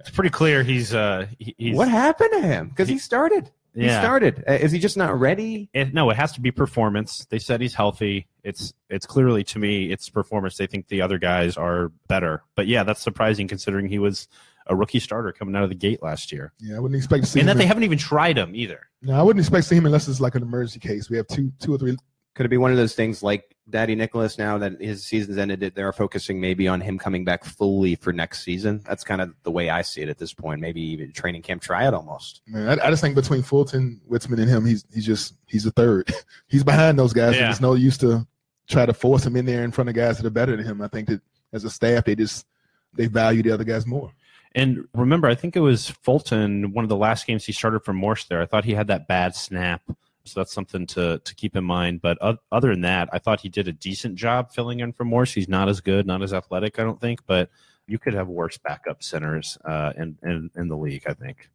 [0.00, 2.68] it's pretty clear he's uh he- he's what happened to him?
[2.70, 3.50] Because he started.
[3.74, 4.44] He started.
[4.48, 5.68] Uh, is he just not ready?
[5.72, 7.26] It, no, it has to be performance.
[7.30, 8.26] They said he's healthy.
[8.44, 10.56] It's it's clearly to me it's performance.
[10.56, 12.42] They think the other guys are better.
[12.54, 14.26] But yeah, that's surprising considering he was
[14.66, 17.30] a rookie starter coming out of the gate last year, yeah, I wouldn't expect to
[17.30, 17.56] see and him.
[17.56, 18.88] that they haven't even tried him either.
[19.02, 21.10] no, I wouldn't expect to see him unless it's like an emergency case.
[21.10, 21.96] We have two, two or three.
[22.34, 25.72] Could it be one of those things like Dadi Nicolas, now that his season's ended,
[25.74, 28.82] they're focusing maybe on him coming back fully for next season.
[28.86, 30.60] That's kind of the way I see it at this point.
[30.60, 32.42] Maybe even training camp tryout almost.
[32.46, 35.70] Man, I, I just think between Fulton, Witzmann, and him, he's he's just he's a
[35.70, 36.12] third.
[36.48, 37.36] he's behind those guys.
[37.36, 37.42] Yeah.
[37.44, 38.26] There's no use to
[38.68, 40.82] try to force him in there in front of guys that are better than him.
[40.82, 41.20] I think that
[41.52, 42.46] as a staff, they just
[42.94, 44.12] they value the other guys more.
[44.54, 47.92] And remember, I think it was Fulton, one of the last games he started for
[47.94, 48.42] Morse there.
[48.42, 49.82] I thought he had that bad snap.
[50.24, 52.00] So that's something to, to keep in mind.
[52.00, 55.32] But other than that, I thought he did a decent job filling in for Morse.
[55.32, 57.20] He's not as good, not as athletic, I don't think.
[57.26, 57.50] But
[57.86, 61.48] you could have worse backup centers uh, in, in, in the league, I think.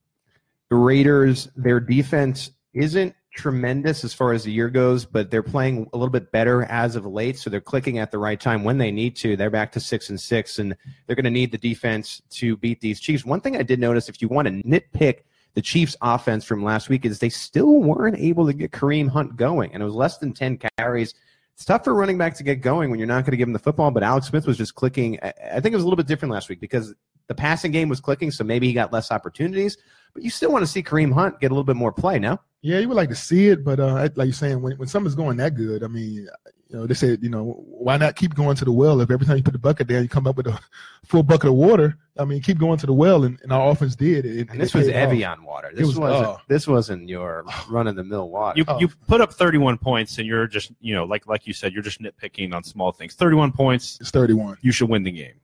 [0.70, 5.88] The Raiders, their defense isn't tremendous as far as the year goes, but they're playing
[5.94, 7.38] a little bit better as of late.
[7.38, 9.38] So they're clicking at the right time when they need to.
[9.38, 10.76] They're back to six and six, and
[11.06, 13.24] they're going to need the defense to beat these Chiefs.
[13.24, 15.20] One thing I did notice, if you want to nitpick
[15.58, 19.38] the Chiefs' offense from last week, is they still weren't able to get Kareem Hunt
[19.38, 21.16] going, and it was less than ten carries.
[21.56, 23.54] It's tough for running back to get going when you're not going to give him
[23.54, 23.90] the football.
[23.90, 25.18] But Alex Smith was just clicking.
[25.24, 26.94] I I think it was a little bit different last week because
[27.26, 29.80] the passing game was clicking, so maybe he got less opportunities.
[30.14, 32.40] But you still want to see Kareem Hunt get a little bit more play, no?
[32.62, 35.16] Yeah, you would like to see it, but uh, like you're saying, when when something's
[35.16, 36.28] going that good, I mean,
[36.70, 39.00] you know, they said, you know, why not keep going to the well?
[39.00, 40.60] If every time you put the bucket down, you come up with a
[41.06, 41.98] full bucket of water.
[42.20, 44.26] I mean, keep going to the well, and, and our offense did.
[44.26, 45.10] It, And this it was paid off.
[45.12, 45.70] Evian water.
[45.74, 46.32] This was- was, not oh.
[46.32, 48.58] Uh, this wasn't your run of the mill water.
[48.58, 48.80] You, Oh.
[48.80, 51.84] you put up 31 points, and you're just, you know, like like you said, you're
[51.84, 53.14] just nitpicking on small things.
[53.16, 54.58] 31 points, It's 31.
[54.62, 55.40] you should win the game.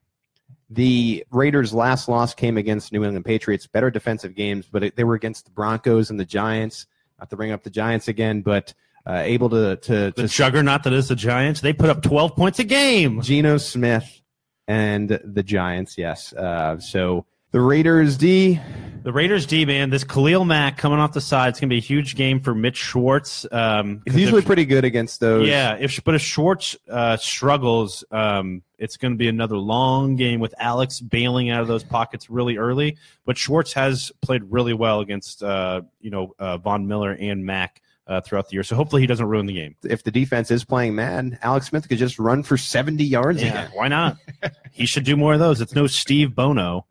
[0.69, 3.67] The Raiders' last loss came against New England Patriots.
[3.67, 6.87] Better defensive games, but it, they were against the Broncos and the Giants.
[7.19, 8.73] Not to bring up the Giants again, but
[9.05, 12.35] uh, able to to, The to juggernaut that is the Giants, they put up 12
[12.35, 13.21] points a game.
[13.21, 14.21] Geno Smith
[14.67, 15.97] and the Giants.
[15.97, 16.33] Yes.
[16.33, 18.59] Uh, so the Raiders D.
[19.03, 21.81] The Raiders D man, this Khalil Mack coming off the side, it's gonna be a
[21.81, 23.45] huge game for Mitch Schwartz.
[23.51, 25.45] Um, He's usually if- pretty good against those.
[25.45, 25.75] yeah.
[25.77, 31.01] If but if Schwartz uh, struggles, um, it's gonna be another long game with Alex
[31.01, 32.97] bailing out of those pockets really early.
[33.25, 37.81] But Schwartz has played really well against uh, you know uh, Von Miller and Mack
[38.07, 39.75] uh, throughout the year, so hopefully he doesn't ruin the game.
[39.83, 43.69] If the defense is playing mad, Alex Smith could just run for 70 yards again.
[43.73, 44.17] why not?
[44.71, 45.61] he should do more of those.
[45.61, 46.85] It's no Steve Bono.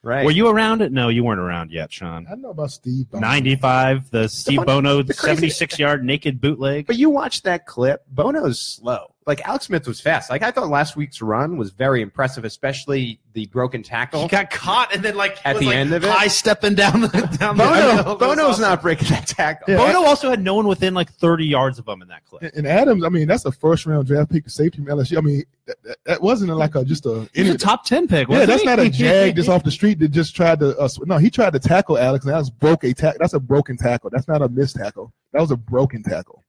[0.00, 0.24] Right.
[0.24, 0.92] Were you around it?
[0.92, 2.26] No, you weren't around yet, Sean.
[2.26, 3.10] I don't know about Steve.
[3.10, 3.26] Bono.
[3.26, 6.86] 95, the Steve funny- Bono the crazy- 76 yard naked bootleg.
[6.86, 9.14] But you watch that clip, Bono's slow.
[9.28, 10.30] Like Alex Smith was fast.
[10.30, 14.22] Like I thought last week's run was very impressive, especially the broken tackle.
[14.22, 16.10] He got caught and then like At was, the like, end of it?
[16.10, 18.18] high stepping down the down the Bono, field.
[18.18, 18.62] Bono's was awesome.
[18.62, 19.66] not breaking that tackle.
[19.74, 19.76] Yeah.
[19.92, 22.42] Bono also had no one within like 30 yards of him in that clip.
[22.42, 25.18] And- And Adams, I mean, that's a first round draft pick safety from LSU.
[25.18, 27.28] I mean, that, that, that wasn't like a just a.
[27.34, 28.28] He was a top 10 pick.
[28.28, 28.66] yeah, wasn't that's he?
[28.66, 30.74] not a jag just off the street that just tried to.
[30.78, 33.18] Uh, sw- no, he tried to tackle Alex, and Alex broke a tackle.
[33.20, 34.08] That's a broken tackle.
[34.10, 35.12] That's not a missed tackle.
[35.34, 36.44] That was a broken tackle.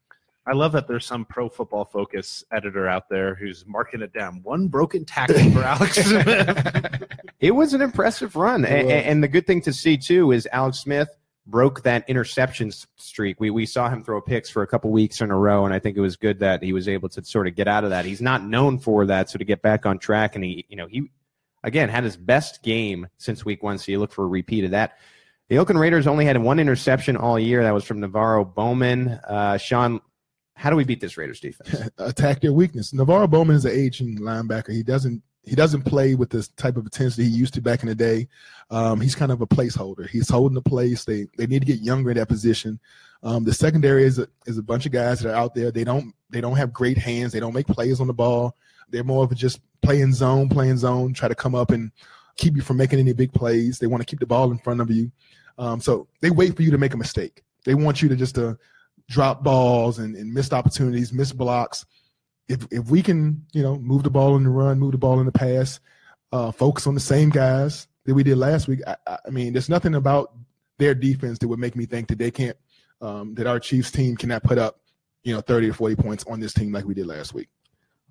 [0.49, 4.41] I love that there's some pro football focus editor out there who's marking it down.
[4.41, 7.03] One broken tackle for Alex Smith.
[7.39, 8.65] It was an impressive run.
[8.65, 11.07] And, and the good thing to see, too, is Alex Smith
[11.45, 13.39] broke that interception streak.
[13.39, 15.77] We, we saw him throw picks for a couple weeks in a row, and I
[15.77, 18.05] think it was good that he was able to sort of get out of that.
[18.05, 20.88] He's not known for that, so to get back on track, and he, you know,
[20.88, 21.12] he,
[21.63, 24.71] again, had his best game since week one, so you look for a repeat of
[24.71, 24.97] that.
[25.49, 27.63] The Oakland Raiders only had one interception all year.
[27.63, 29.19] That was from NaVorro Bowman.
[29.27, 29.99] Uh, Sean,
[30.60, 31.89] how do we beat this Raiders defense?
[31.98, 32.91] attack their weakness.
[32.91, 34.74] NaVorro Bowman is an aging linebacker.
[34.74, 37.88] He doesn't he doesn't play with this type of intensity he used to back in
[37.88, 38.28] the day.
[38.69, 40.08] Um, he's kind of a placeholder.
[40.10, 41.06] He's holding the place.
[41.06, 42.78] They they need to get younger in that position.
[43.24, 45.72] Um, the secondary is a, is a bunch of guys that are out there.
[45.72, 47.32] They don't they don't have great hands.
[47.32, 48.58] They don't make plays on the ball.
[48.89, 51.89] They're more of just playing zone, playing zone, try to come up and
[52.36, 53.80] keep you from making any big plays.
[53.80, 55.10] They want to keep the ball in front of you.
[55.58, 57.43] Um, so they wait for you to make a mistake.
[57.63, 58.58] They want you to just to
[59.10, 61.86] drop balls and, and missed opportunities, missed blocks.
[62.48, 65.19] If if we can, you know, move the ball in the run, move the ball
[65.19, 65.80] in the pass,
[66.32, 68.80] uh, focus on the same guys that we did last week.
[68.88, 68.95] I,
[69.26, 70.34] I mean, there's nothing about
[70.78, 72.58] their defense that would make me think that they can't,
[73.02, 74.80] um, that our Chiefs team cannot put up,
[75.24, 77.50] you know, 30 or 40 points on this team like we did last week.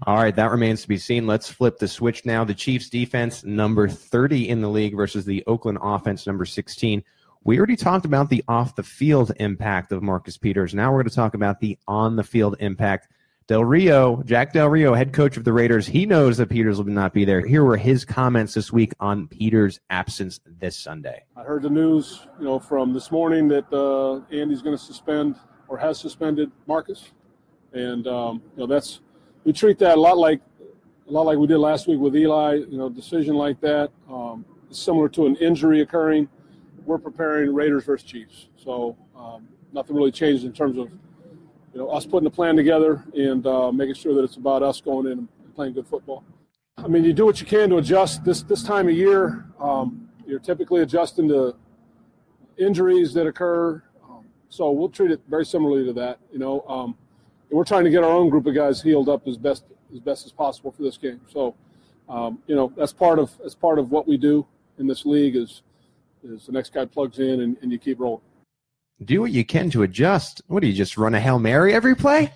[0.07, 1.27] All right, that remains to be seen.
[1.27, 2.45] Let's flip the switch now.
[2.45, 7.03] The Chiefs defense, number 30 in the league versus the Oakland offense, number 16.
[7.45, 10.75] We already talked about the off the field impact of Marcus Peters.
[10.75, 13.09] Now we're going to talk about the on the field impact.
[13.47, 16.85] Del Rio, Jack Del Rio, head coach of the Raiders, he knows that Peters will
[16.85, 17.41] not be there.
[17.41, 21.25] Here were his comments this week on Peters' absence this Sunday.
[21.35, 25.37] I heard the news, you know, from this morning that uh, Andy's going to suspend
[25.69, 27.13] or has suspended Marcus,
[27.73, 29.01] and um, you know that's
[29.45, 30.43] we treat that a lot like
[31.09, 32.57] a lot like we did last week with Eli.
[32.57, 36.29] You know, decision like that, um, similar to an injury occurring.
[36.89, 40.89] We're preparing Raiders versus Chiefs, so um, nothing really changed in terms of
[41.75, 44.81] you know us putting a plan together and uh, making sure that it's about us
[44.81, 46.25] going in and playing good football.
[46.79, 49.45] I mean, you do what you can to adjust this this time of year.
[49.61, 51.57] Um, you're typically adjusting to
[52.57, 56.19] injuries that occur, um, so we'll treat it very similarly to that.
[56.33, 56.97] You know, um,
[57.51, 60.25] we're trying to get our own group of guys healed up as best as best
[60.25, 61.21] as possible for this game.
[61.31, 61.55] So,
[62.09, 64.47] um, you know, that's part of that's part of what we do
[64.79, 65.61] in this league is
[66.23, 68.23] is the next guy plugs in and, and you keep rolling.
[69.05, 70.43] Do what you can to adjust.
[70.49, 72.33] What do you just run a hail mary every play?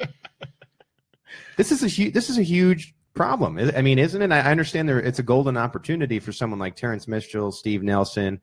[1.56, 2.14] this is a huge.
[2.14, 3.58] This is a huge problem.
[3.58, 4.32] I I mean, isn't it?
[4.32, 4.98] I I understand there.
[4.98, 8.40] It's a golden opportunity for someone like Terrance Mitchell, Steve Nelson,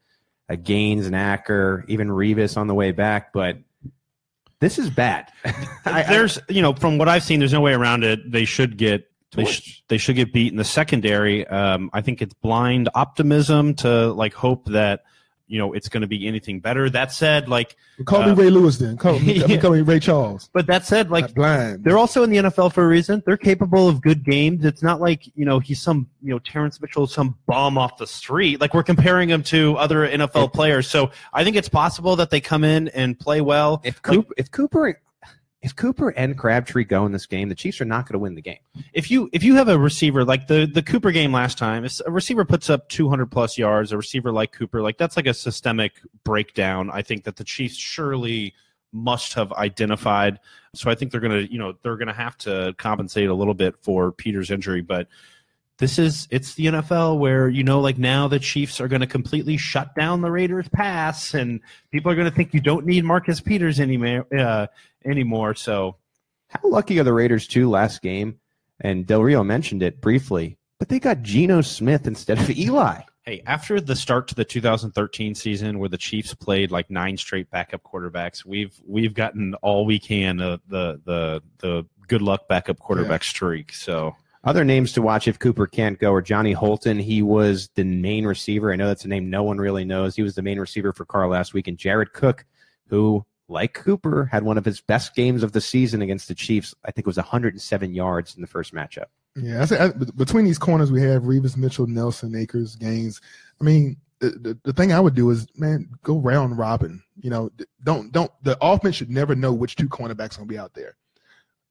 [0.49, 3.33] uh, Gaines and Acker, even Revis on the way back.
[3.33, 3.57] But
[4.59, 5.31] this is bad.
[5.85, 8.31] there's you know from what I've seen, there's no way around it.
[8.31, 11.45] They should get they, sh- they should get beat in the secondary.
[11.47, 15.01] Um, I think it's blind optimism to like hope that
[15.47, 16.89] you know it's going to be anything better.
[16.89, 18.97] That said, like Call me uh, Ray Lewis then.
[18.97, 20.49] Call me, I mean, call me Ray Charles.
[20.53, 21.83] But that said, like blind.
[21.83, 23.23] they're also in the NFL for a reason.
[23.25, 24.63] They're capable of good games.
[24.63, 28.07] It's not like you know he's some you know Terrance Mitchell, some bum off the
[28.07, 28.61] street.
[28.61, 30.89] Like we're comparing him to other NFL players.
[30.89, 33.81] So I think it's possible that they come in and play well.
[33.83, 35.01] If Cooper, if Cooper,
[35.61, 38.35] if Cooper and Crabtree go in this game, the Chiefs are not going to win
[38.35, 38.59] the game.
[38.93, 41.99] if you if you have a receiver like the the Cooper game last time, if
[42.05, 45.33] a receiver puts up 200 plus yards, a receiver like Cooper, like that's like a
[45.33, 45.93] systemic
[46.23, 46.89] breakdown.
[46.93, 48.53] I think that the Chiefs surely
[48.93, 50.39] must have identified.
[50.75, 53.75] So I think they're gonna you know they're gonna have to compensate a little bit
[53.81, 55.07] for Peter's injury, but.
[55.79, 59.07] This is it's the NFL where you know like now the Chiefs are going to
[59.07, 61.59] completely shut down the Raiders pass and
[61.91, 64.67] people are going to think you don't need Marcus Peters anymore uh,
[65.05, 65.95] anymore so
[66.49, 68.39] How lucky are the Raiders too last game?
[68.81, 73.01] And Del Rio mentioned it briefly, but they got Geno Smith instead of Eli.
[73.23, 77.49] Hey, after the start to the 2013 season, where the Chiefs played like nine straight
[77.51, 82.79] backup quarterbacks, we've we've gotten all we can of the the the good luck backup
[82.79, 83.73] quarterback streak.
[83.73, 84.15] So
[84.47, 86.97] Other names to watch if Cooper can't go are Johnny Holton.
[86.97, 88.71] He was the main receiver.
[88.71, 90.15] I know that's a name no one really knows.
[90.15, 91.67] He was the main receiver for Carr last week.
[91.67, 92.45] And Jared Cook,
[92.87, 96.73] who, like Cooper, had one of his best games of the season against the Chiefs.
[96.85, 99.07] I think it was 107 yards in the first matchup.
[99.35, 103.19] Yeah, I I, between these corners we have Revis, Mitchell, Nelson, Akers, Gaines.
[103.59, 107.03] I mean, the, the, the thing I would do is, man, go round robin.
[107.19, 107.51] You know,
[107.83, 110.95] don't don't the offense should never know which two cornerbacks gonna be out there.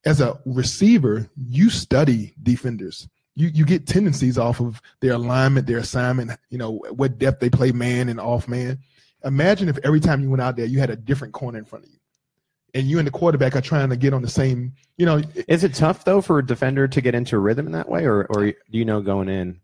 [0.07, 3.09] As a receiver, you study defenders.
[3.35, 6.31] You you get tendencies off of their alignment, their assignment.
[6.49, 8.79] You know what depth they play man and off man.
[9.25, 11.85] Imagine if every time you went out there, you had a different corner in front
[11.85, 11.99] of you,
[12.73, 14.73] and you and the quarterback are trying to get on the same.
[14.97, 17.89] You know, Is it tough, though, for a defender to get into rhythm in that
[17.89, 18.07] way?
[18.07, 19.61] Or, or do you know going in?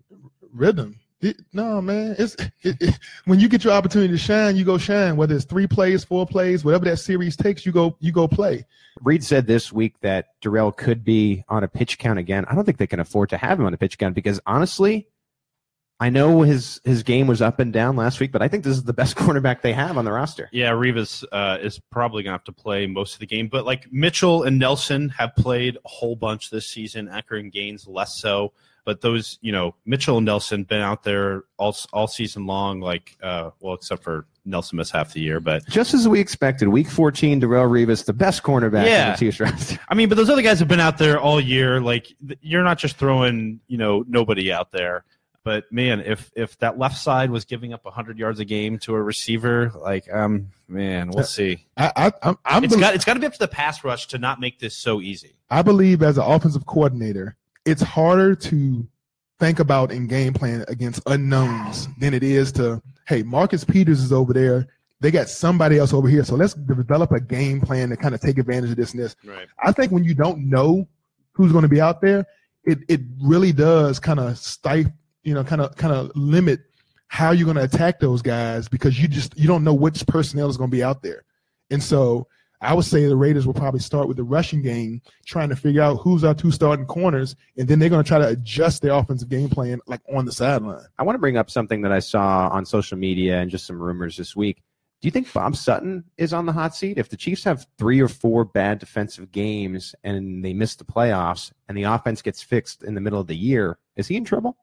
[0.52, 0.98] rhythm.
[1.22, 2.16] It, no, man.
[2.18, 5.16] It's it, it, when you get your opportunity to shine, you go shine.
[5.16, 8.66] Whether it's three plays, four plays, whatever that series takes, you go you go play.
[9.02, 12.44] Reid said this week that Darrelle could be on a pitch count again.
[12.48, 15.06] I don't think they can afford to have him on a pitch count because honestly,
[16.02, 18.76] I know his his game was up and down last week, but I think this
[18.76, 20.48] is the best cornerback they have on the roster.
[20.52, 23.48] yeah, Revis uh, is probably gonna have to play most of the game.
[23.48, 27.08] But like Mitchell and Nelson have played a whole bunch this season.
[27.08, 28.52] Acker and Gaines less so.
[28.84, 32.80] But those, you know, Mitchell and Nelson been out there all all season long.
[32.80, 36.66] Like, uh, well, except for Nelson missed half the year, but Just as we expected,
[36.66, 39.04] Week 14, Darrelle Revis, the best cornerback Yeah.
[39.04, 39.78] on the Chiefs roster.
[39.88, 41.80] I mean, but those other guys have been out there all year.
[41.80, 45.04] Like you're not just throwing, you know, nobody out there.
[45.44, 48.94] But man, if if that left side was giving up 100 yards a game to
[48.94, 51.66] a receiver, like um, man, we'll see.
[51.76, 53.82] I I I'm, I'm It's bel- got it's got to be up to the pass
[53.82, 55.34] rush to not make this so easy.
[55.50, 58.86] I believe as an offensive coordinator, it's harder to
[59.40, 64.12] think about in game plan against unknowns than it is to hey, Marcus Peters is
[64.12, 64.68] over there.
[65.00, 68.20] They got somebody else over here, so let's develop a game plan to kind of
[68.20, 69.16] take advantage of this and this.
[69.24, 69.48] Right.
[69.60, 70.86] I think when you don't know
[71.32, 72.24] who's going to be out there,
[72.62, 76.60] it it really does kind of stifle, you know, kind of kind of limit
[77.08, 80.48] how you're going to attack those guys because you just you don't know which personnel
[80.48, 81.24] is going to be out there.
[81.70, 82.26] And so
[82.62, 85.82] I would say the Raiders will probably start with the rushing game, trying to figure
[85.82, 88.92] out who's our two starting corners, and then they're going to try to adjust their
[88.92, 90.86] offensive game plan like on the sideline.
[90.96, 93.82] I want to bring up something that I saw on social media and just some
[93.82, 94.62] rumors this week.
[95.00, 96.96] Do you think Bob Sutton is on the hot seat?
[96.96, 101.50] If the Chiefs have three or four bad defensive games and they miss the playoffs
[101.68, 104.56] and the offense gets fixed in the middle of the year, is he in trouble?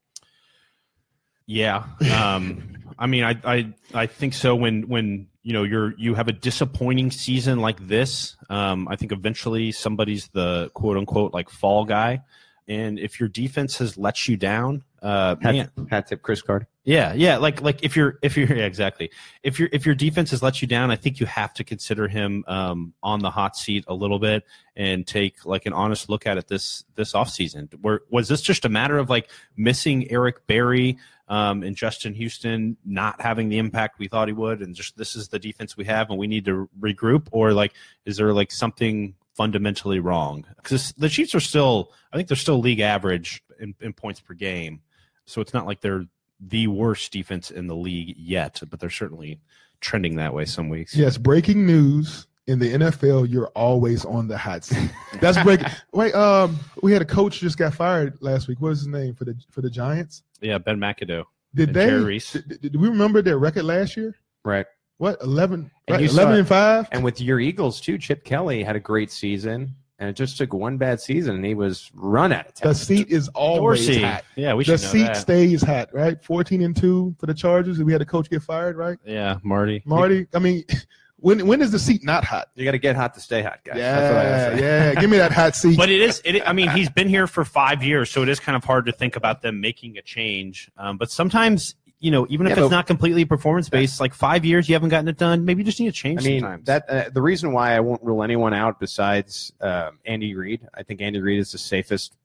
[1.49, 1.85] Yeah.
[2.13, 4.55] Um, I mean, I, I I think so.
[4.55, 9.11] When when you know you're you have a disappointing season like this, um, I think
[9.11, 12.21] eventually somebody's the quote unquote like fall guy.
[12.67, 16.67] And if your defense has let you down, uh, Hat, man, hat tip Chris Carter.
[16.83, 17.37] yeah, yeah.
[17.37, 19.11] Like like if you're if you're yeah, exactly
[19.43, 22.07] if your if your defense has let you down, I think you have to consider
[22.07, 24.43] him um, on the hot seat a little bit
[24.75, 27.73] and take like an honest look at it this this offseason.
[27.81, 30.97] Where was this just a matter of like missing Eric Berry
[31.27, 35.15] um, and Justin Houston not having the impact we thought he would, and just this
[35.15, 37.73] is the defense we have, and we need to regroup, or like
[38.05, 40.45] is there like something fundamentally wrong?
[40.57, 44.33] Because the Chiefs are still, I think they're still league average in, in points per
[44.33, 44.81] game,
[45.29, 46.05] so it's not like they're
[46.39, 49.39] the worst defense in the league yet, but they're certainly
[49.81, 50.95] trending that way some weeks.
[50.95, 54.89] Yes, breaking news in the NFL, you're always on the hot seat.
[55.21, 55.67] That's breaking.
[55.93, 58.59] Wait, um, we had a coach just got fired last week.
[58.59, 60.23] What was his name for the for the Giants?
[60.41, 61.25] Yeah, Ben McAdoo.
[61.53, 61.87] Did they?
[61.87, 62.33] Jerry Reese.
[62.33, 64.15] Did, did we remember their record last year?
[64.43, 64.65] Right.
[64.97, 65.69] What eleven?
[65.87, 66.87] And right, you saw eleven and five.
[66.91, 70.53] And with your Eagles too, Chip Kelly had a great season, and it just took
[70.53, 72.71] one bad season, and he was run out of town.
[72.71, 74.01] The seat is always Dorsey.
[74.01, 74.23] hot.
[74.35, 75.17] Yeah, we the should know seat that.
[75.17, 76.23] stays hot, right?
[76.23, 77.77] Fourteen and two for the Chargers.
[77.77, 78.97] And we had a coach get fired, right?
[79.05, 79.83] Yeah, Marty.
[79.85, 80.27] Marty.
[80.33, 80.63] I mean,
[81.17, 82.47] when when is the seat not hot?
[82.55, 83.77] You got to get hot to stay hot, guys.
[83.77, 84.61] That's what I Yeah, say.
[84.93, 85.01] yeah.
[85.01, 85.75] Give me that hot seat.
[85.77, 86.21] But it is.
[86.23, 88.85] It, I mean, he's been here for five years, so it is kind of hard
[88.85, 90.71] to think about them making a change.
[90.77, 94.45] Um, but sometimes, you know, even if Yeah, it's not completely performance based, like five
[94.45, 96.65] years you haven't gotten it done, maybe you just need to change I mean sometimes.
[96.67, 100.67] that uh, the reason why I won't rule anyone out besides uh, Andy Reid.
[100.73, 102.15] I think Andy Reid is the safest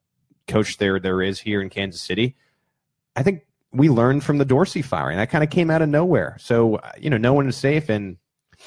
[0.46, 2.36] coach there there is here in Kansas City.
[3.16, 5.16] I think we learned from the Dorsey firing.
[5.16, 6.36] That kind of came out of nowhere.
[6.38, 7.88] So uh, you know, no one is safe.
[7.88, 8.16] And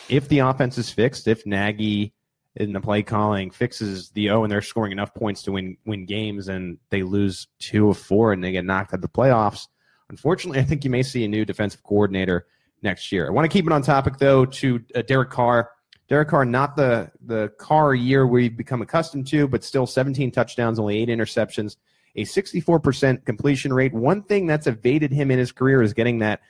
[0.09, 2.13] if the offense is fixed, if Nagy
[2.57, 6.05] in the play calling fixes the O and they're scoring enough points to win win
[6.05, 9.67] games, and they lose two of four and they get knocked out of the playoffs.
[10.09, 12.47] Unfortunately, I think you may see a new defensive coordinator
[12.81, 13.27] next year.
[13.27, 15.71] I want to keep it on topic though to uh, Derek Carr.
[16.09, 20.79] Derek Carr, not the the Carr year we've become accustomed to, but still 17 touchdowns,
[20.79, 21.75] only eight interceptions,
[22.15, 23.93] a 64% completion rate.
[23.93, 26.41] One thing that's evaded him in his career is getting that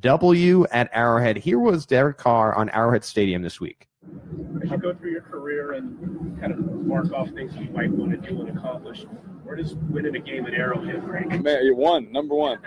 [0.00, 1.36] W at Arrowhead.
[1.36, 3.88] Here was Derek Carr on Arrowhead Stadium this week.
[4.62, 8.10] As you go through your career and kind of mark off things you might want
[8.10, 9.04] to do and accomplish,
[9.42, 11.42] where does winning a game at Arrowhead rank?
[11.42, 12.58] Man, you're one, number one,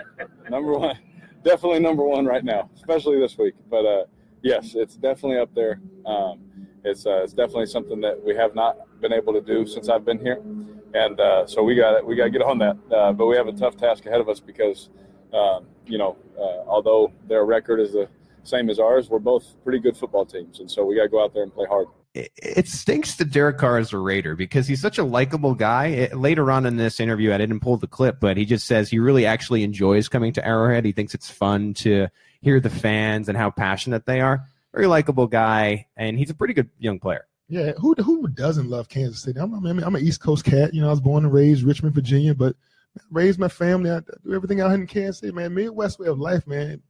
[0.48, 0.98] number one,
[1.44, 3.54] definitely number one right now, especially this week.
[3.68, 4.04] But uh,
[4.42, 5.80] yes, it's definitely up there.
[6.06, 6.40] Um,
[6.84, 10.04] it's uh, it's definitely something that we have not been able to do since I've
[10.04, 10.40] been here,
[10.94, 12.76] and uh, so we got we got to get on that.
[12.90, 14.88] Uh, but we have a tough task ahead of us because
[15.32, 18.08] um, you know uh, although their record is the
[18.44, 21.22] same as ours, we're both pretty good football teams, and so we got to go
[21.22, 21.86] out there and play hard.
[22.14, 25.86] it, it stinks that Derek Carr is a Raider because he's such a likable guy.
[25.86, 28.88] It- later on in this interview, I didn't pull the clip, but he just says
[28.90, 30.84] he really actually enjoys coming to Arrowhead.
[30.84, 32.08] He thinks it's fun to
[32.40, 34.44] hear the fans and how passionate they are.
[34.72, 37.26] Very likable guy, and he's a pretty good young player.
[37.50, 39.40] Yeah, who who doesn't love Kansas City?
[39.40, 40.74] I'm, I'm, I'm an East Coast cat.
[40.74, 42.54] You know, I was born and raised Richmond, Virginia, but
[43.10, 43.90] raised my family.
[43.90, 45.54] I do everything out here in Kansas City, man.
[45.54, 46.82] Midwest way of life, man.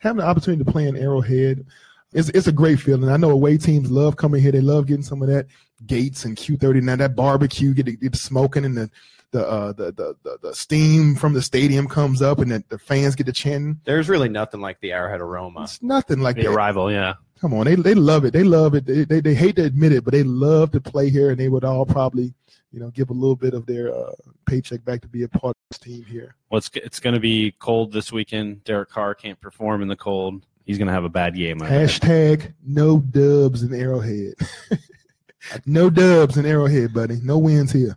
[0.00, 1.64] Having the opportunity to play in Arrowhead,
[2.12, 3.08] it's it's a great feeling.
[3.08, 4.52] I know away teams love coming here.
[4.52, 5.46] They love getting some of that
[5.86, 8.90] Gates and Q39, that barbecue, get the, get smoking and the
[9.32, 12.78] the, uh, the, the the the steam from the stadium comes up, and the, the
[12.78, 13.80] fans get to chanting.
[13.84, 15.62] There's really nothing like the Arrowhead aroma.
[15.62, 16.50] It's nothing like the that.
[16.50, 17.14] arrival, yeah.
[17.40, 18.32] Come on, they they love it.
[18.32, 18.86] They love it.
[18.86, 21.48] They, they they hate to admit it, but they love to play here, and they
[21.48, 22.34] would all probably,
[22.72, 24.12] you know, give a little bit of their uh,
[24.46, 26.34] paycheck back to be a part of this team here.
[26.50, 28.64] Well, it's it's going to be cold this weekend.
[28.64, 30.46] Derek Carr can't perform in the cold.
[30.64, 31.62] He's going to have a bad game.
[31.62, 31.88] I bet.
[31.88, 34.34] Hashtag no dubs in Arrowhead.
[35.66, 37.16] no dubs in Arrowhead, buddy.
[37.22, 37.96] No wins here.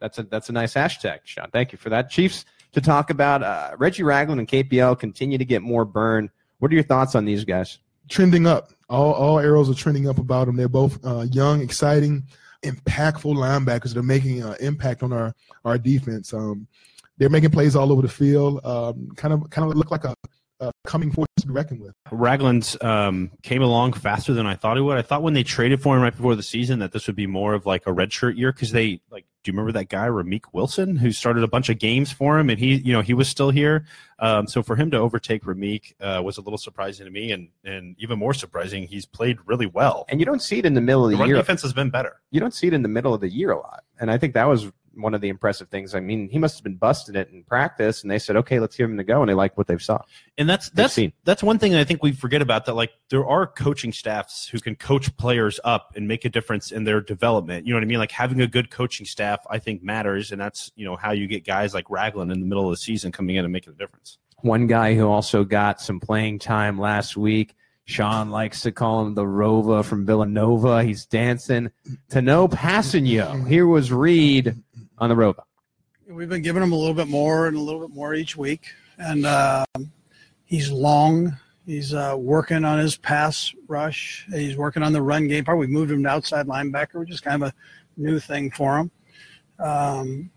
[0.00, 1.50] That's a that's a nice hashtag, Shawn.
[1.50, 2.08] Thank you for that.
[2.08, 6.30] Chiefs to talk about uh, Reggie Ragland and KPL continue to get more burn.
[6.58, 7.78] What are your thoughts on these guys?
[8.08, 8.70] Trending up.
[8.88, 10.56] All all arrows are trending up about them.
[10.56, 12.24] They're both uh, young, exciting,
[12.62, 13.92] impactful linebackers.
[13.92, 15.34] They're making an impact on our
[15.64, 16.32] our defense.
[16.32, 16.66] Um,
[17.18, 18.64] they're making plays all over the field.
[18.64, 20.14] Um, kind of kind of look like a,
[20.60, 21.94] a coming force to be reckoned with.
[22.10, 24.98] Ragland's um, came along faster than I thought he would.
[24.98, 27.26] I thought when they traded for him right before the season that this would be
[27.26, 29.24] more of like a redshirt year because they like.
[29.46, 32.50] Do you remember that guy Ramik Wilson who started a bunch of games for him
[32.50, 33.86] and he you know he was still here.
[34.18, 37.48] Um, so for him to overtake Ramik uh, was a little surprising to me and
[37.62, 40.04] and even more surprising he's played really well.
[40.08, 41.36] And you don't see it in the middle of The the, year.
[41.36, 42.20] defense has been better.
[42.32, 44.34] You don't see it in the middle of the year a lot, and I think
[44.34, 44.66] that was
[44.96, 45.94] one of the impressive things.
[45.94, 48.76] I mean, he must have been busting it in practice, and they said, "Okay, let's
[48.76, 50.00] give him the go," and they like what they've saw.
[50.38, 51.12] And that's that's seen.
[51.24, 54.58] that's one thing I think we forget about that like there are coaching staffs who
[54.58, 57.66] can coach players up and make a difference in their development.
[57.66, 57.98] You know what I mean?
[57.98, 61.26] Like having a good coaching staff I think matters and that's, you know, how you
[61.26, 63.76] get guys like Ragland in the middle of the season coming in and making a
[63.76, 64.18] difference.
[64.42, 67.54] One guy who also got some playing time last week.
[67.88, 70.82] Shawn likes to call him the Rova from Villanova.
[70.82, 71.70] He's dancing
[72.10, 73.46] to no Kpassagnon.
[73.46, 74.56] Here was Reid
[74.98, 75.42] on the Rova.
[76.08, 78.66] We've been giving him a little bit more and a little bit more each week,
[78.98, 79.64] and uh,
[80.44, 81.36] he's long.
[81.66, 84.24] He's uh, working on his pass rush.
[84.30, 85.58] He's working on the run game part.
[85.58, 87.54] We moved him to outside linebacker, which is kind of a
[87.96, 88.90] new thing for him.
[89.58, 90.30] Um,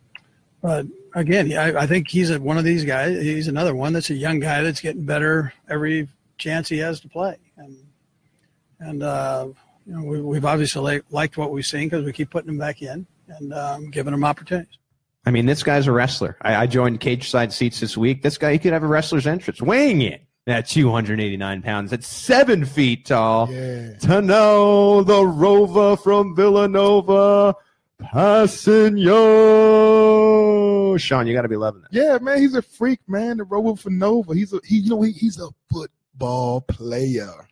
[0.62, 3.22] but again, I, I think he's one of these guys.
[3.22, 6.08] He's another one that's a young guy that's getting better every
[6.40, 7.38] chance he has to play.
[7.58, 7.78] And
[8.80, 9.50] and uh,
[9.86, 12.82] you know we, we've obviously liked what we've seen because we keep putting him back
[12.82, 13.06] in
[13.38, 14.78] and um, giving him opportunities.
[15.26, 16.38] I mean, this guy's a wrestler.
[16.42, 18.24] I, I joined cage side seats this week.
[18.24, 19.62] This guy, he could have a wrestler's entrance.
[19.62, 23.48] Weighing in at 289 pounds, at seven feet tall.
[23.48, 27.56] To know the rover from Villanova,
[28.00, 30.98] passing yo.
[30.98, 31.90] Shawn, you got to be loving that.
[31.92, 33.38] Yeah, man, he's a freak, man.
[33.38, 34.34] The rover from Nova.
[34.34, 37.48] He's a he, you know, he, he's a football player.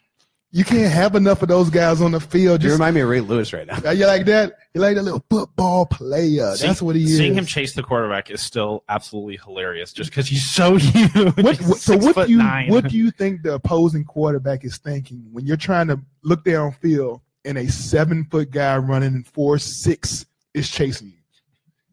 [0.52, 2.64] You can't have enough of those guys on the field.
[2.64, 3.92] You Just remind me of Ray Lewis right now.
[3.92, 4.54] you like that?
[4.74, 6.56] You like that little football player?
[6.56, 7.18] See- That's what he is.
[7.18, 11.14] Seeing him chase the quarterback is still absolutely hilarious, just because he's so huge.
[11.38, 12.70] What, He's so six what foot do you nine.
[12.70, 17.20] what do you think the opposing quarterback is thinking when you're trying to look downfield
[17.44, 21.17] and a seven foot guy running in four six is chasing you?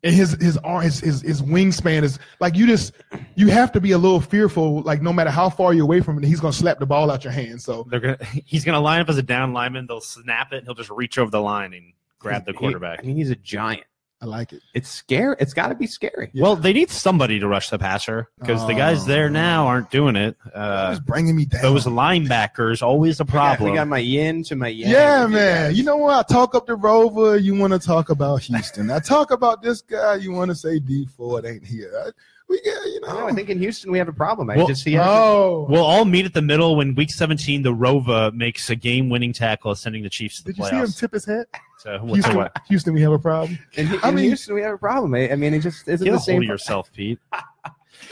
[0.04, 2.92] And his his arm his, his his wingspan is like you just
[3.36, 6.18] you have to be a little fearful, like no matter how far you're away from
[6.18, 7.62] it, he's gonna slap the ball out your hand.
[7.62, 8.18] So They're gonna.
[8.44, 9.86] He's gonna line up as a down lineman.
[9.86, 10.58] They'll snap it.
[10.58, 13.00] and He'll just reach over the line and grab the He- quarterback.
[13.00, 13.84] I mean, he's a giant.
[14.24, 14.62] I like it.
[14.72, 15.36] It's scary.
[15.38, 16.30] It's got to be scary.
[16.34, 20.16] Well, they need somebody to rush the passer because the guys there now aren't doing
[20.16, 20.34] it.
[20.54, 21.60] Uh, He's bringing me down.
[21.60, 23.70] those linebackers always a problem.
[23.72, 24.90] We got my yin to my yang.
[24.90, 25.74] Yeah, man.
[25.74, 26.14] You know what?
[26.30, 27.36] I talk up the Rover.
[27.36, 28.90] You want to talk about Houston.
[28.90, 30.14] I talk about this guy.
[30.14, 31.92] You want to say Dee Ford ain't here.
[32.06, 32.10] I,
[32.48, 33.20] we get, you know.
[33.20, 34.48] know, I think in Houston we have a problem.
[34.48, 34.98] I Well, just see.
[34.98, 39.34] oh, We'll all meet at the middle when Week 17 the Rova makes a game-winning
[39.34, 41.46] tackle, sending the Chiefs to the did you see him tip his head?
[41.84, 42.56] So what's Houston, what?
[42.68, 43.58] Houston, we have a problem.
[43.74, 45.14] in, in I mean- Houston we have a problem.
[45.14, 46.34] I, I mean, it just isn't Get the a same.
[46.36, 47.18] hold of yourself, Pete.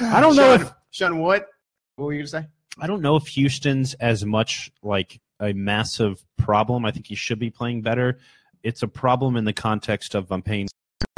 [0.00, 1.48] I don't know if Shawn, what?
[1.96, 2.46] What were you gonna say?
[2.78, 6.84] I don't know if Houston's as much like a massive problem.
[6.84, 8.18] I think he should be playing better.
[8.62, 10.68] It's a problem in the context of I'm paying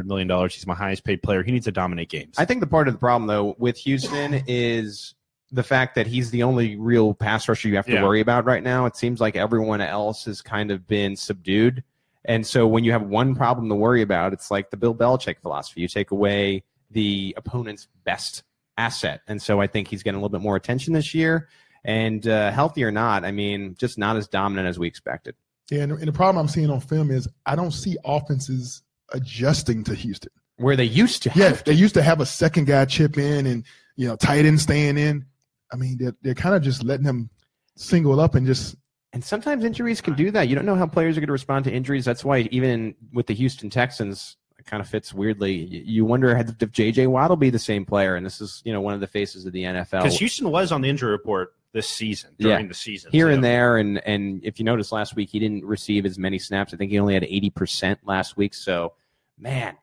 [0.00, 0.48] $100 million.
[0.48, 1.42] He's my highest paid player.
[1.42, 2.36] He needs to dominate games.
[2.38, 5.14] I think the part of the problem though with Houston is
[5.52, 8.02] the fact that he's the only real pass rusher you have to Yeah.
[8.02, 8.86] worry about right now.
[8.86, 11.84] It seems like everyone else has kind of been subdued.
[12.24, 15.40] And so when you have one problem to worry about, it's like the Bill Belichick
[15.40, 15.82] philosophy.
[15.82, 18.44] You take away the opponent's best
[18.78, 19.20] asset.
[19.28, 21.48] And so I think he's getting a little bit more attention this year.
[21.84, 25.34] And uh, healthy or not, I mean, just not as dominant as we expected.
[25.70, 29.84] Yeah, and, and the problem I'm seeing on film is I don't see offenses adjusting
[29.84, 30.32] to Houston.
[30.56, 31.32] Where they used to.
[31.34, 33.64] Yeah, have they used to have a second guy chip in and
[33.96, 35.24] you know tight end staying in.
[35.72, 37.28] I mean, they're they're kind of just letting him
[37.76, 38.76] single up and just
[39.14, 40.48] And sometimes injuries can do that.
[40.48, 42.04] You don't know how players are going to respond to injuries.
[42.04, 45.52] That's why even with the Houston Texans, it kind of fits weirdly.
[45.54, 47.06] You you wonder if J.J.
[47.06, 49.46] Watt will be the same player, and this is you know one of the faces
[49.46, 50.02] of the NFL.
[50.02, 53.10] Because Houston was on the injury report this season during the season.
[53.12, 56.18] here So- and there, and and if you notice last week, he didn't receive as
[56.18, 56.74] many snaps.
[56.74, 58.52] I think he only had eighty percent last week.
[58.52, 58.94] So,
[59.38, 59.76] man,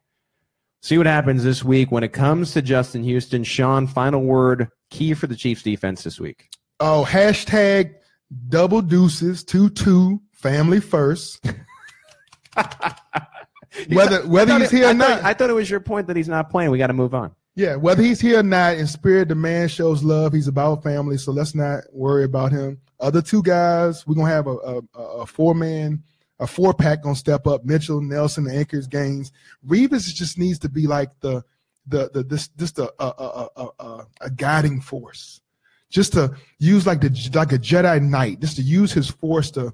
[0.81, 3.45] see what happens this week when it comes to Justin Houston.
[3.45, 6.49] Shawn, final word, key for the Chiefs defense this week.
[6.81, 7.95] oh hashtag
[8.49, 11.45] double deuces two two family first.
[13.89, 16.29] whether whether he's here or thought- not, I thought it was your point that he's
[16.29, 16.71] not playing.
[16.71, 17.35] We got to move on.
[17.55, 20.31] Yeah, whether he's here or not, in spirit, the man shows love.
[20.31, 22.79] He's about family, so let's not worry about him.
[23.01, 26.01] Other two guys, we're gonna have a a, a four man,
[26.39, 27.65] a four pack gonna step up.
[27.65, 29.33] Mitchell, Nelson, the Anchors, Gaines.
[29.67, 31.43] Revis just needs to be like the
[31.87, 35.40] the the this just a, a, a, a guiding force,
[35.91, 39.73] just to use like the like a Jedi Knight, just to use his force to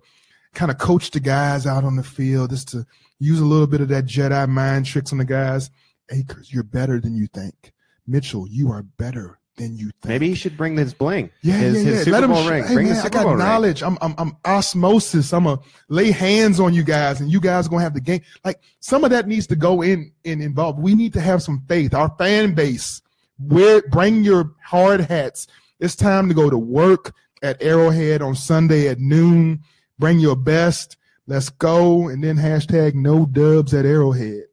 [0.54, 2.86] kind of coach the guys out on the field, just to
[3.20, 5.70] use a little bit of that Jedi mind tricks on the guys.
[6.12, 7.74] Akers, you're better than you think.
[8.08, 10.06] Mitchell, you are better than you think.
[10.06, 11.30] Maybe he should bring his bling.
[11.42, 12.04] Yeah, his, yeah, his yeah.
[12.04, 12.36] Super Let him.
[12.46, 12.64] Sh- ring.
[12.64, 13.40] Hey, bring man, the I got Bowl ring.
[13.40, 13.84] knowledge.
[13.84, 15.34] I'm, I'm, I'm osmosis.
[15.34, 15.60] I'm gonna
[15.90, 18.22] lay hands on you guys, and you guys are gonna have the game.
[18.46, 20.80] Like some of that needs to go in and involved.
[20.80, 21.94] We need to have some faith.
[21.94, 23.02] Our fan base,
[23.40, 25.48] wear, bring your hard hats.
[25.80, 27.14] It's time to go to work
[27.44, 29.64] at Arrowhead on Sunday at noon.
[30.00, 30.98] Bring your best.
[31.28, 34.44] Let's go, and then hashtag no dubs at Arrowhead.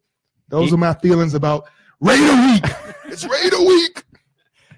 [0.49, 1.68] Those are my feelings about
[2.01, 2.64] Raider Week.
[3.07, 4.03] it's Raider Week.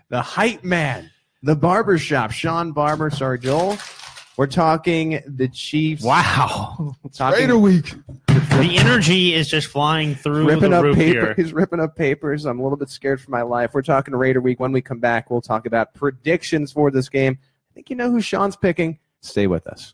[0.08, 1.10] the hype man,
[1.42, 3.10] the barbershop, Shawn Barber.
[3.10, 3.78] Sorry, Joel.
[4.36, 6.02] We're talking the Chiefs.
[6.02, 6.94] Wow.
[7.14, 7.94] Talking, Raider Week.
[8.60, 11.20] The energy is just flying through ripping the up roof paper.
[11.26, 11.34] here.
[11.34, 12.46] He's ripping up papers.
[12.46, 13.74] I'm a little bit scared for my life.
[13.74, 14.58] We're talking Raider Week.
[14.58, 17.38] When we come back, we'll talk about predictions for this game.
[17.42, 18.98] I think you know who Shawn's picking.
[19.20, 19.92] Stay with us.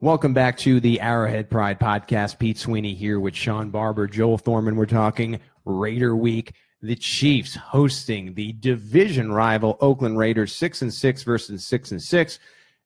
[0.00, 2.38] Welcome back to the Arrowhead Pride podcast.
[2.38, 4.76] Pete Sweeney here with Shawn Barber, Joel Thorman.
[4.76, 6.52] We're talking Raider Week.
[6.82, 12.38] The Chiefs hosting the division rival Oakland Raiders, six and six versus six and six.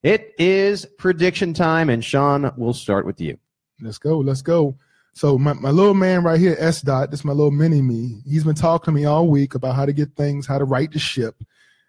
[0.03, 3.39] It is prediction time, and Shawn, we'll start with you.
[3.83, 4.19] Let's go.
[4.19, 4.77] Let's go.
[5.13, 8.23] So my, my little man right here, S Dot, this is my little mini me.
[8.27, 10.91] He's been talking to me all week about how to get things, how to right
[10.91, 11.43] the ship.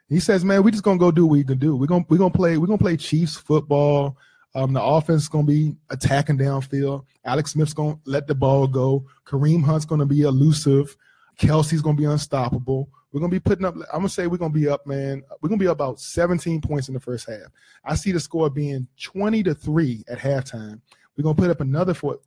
[0.09, 1.75] He says, "Man, we just gonna go do what we can do.
[1.75, 4.17] We're gonna we're gonna play we're gonna play Chiefs football.
[4.53, 7.05] Um, the offense is gonna be attacking downfield.
[7.23, 9.05] Alex Smith's gonna let the ball go.
[9.25, 10.97] Kareem Hunt's gonna be elusive.
[11.39, 12.89] Kelce's gonna be unstoppable.
[13.11, 13.75] We're gonna be putting up.
[13.75, 15.23] I'm gonna say we're gonna be up, man.
[15.41, 17.51] We're gonna be up about 17 points in the first half.
[17.83, 20.79] I see the score being 20 to three at halftime.
[21.17, 22.19] We're gonna put up another for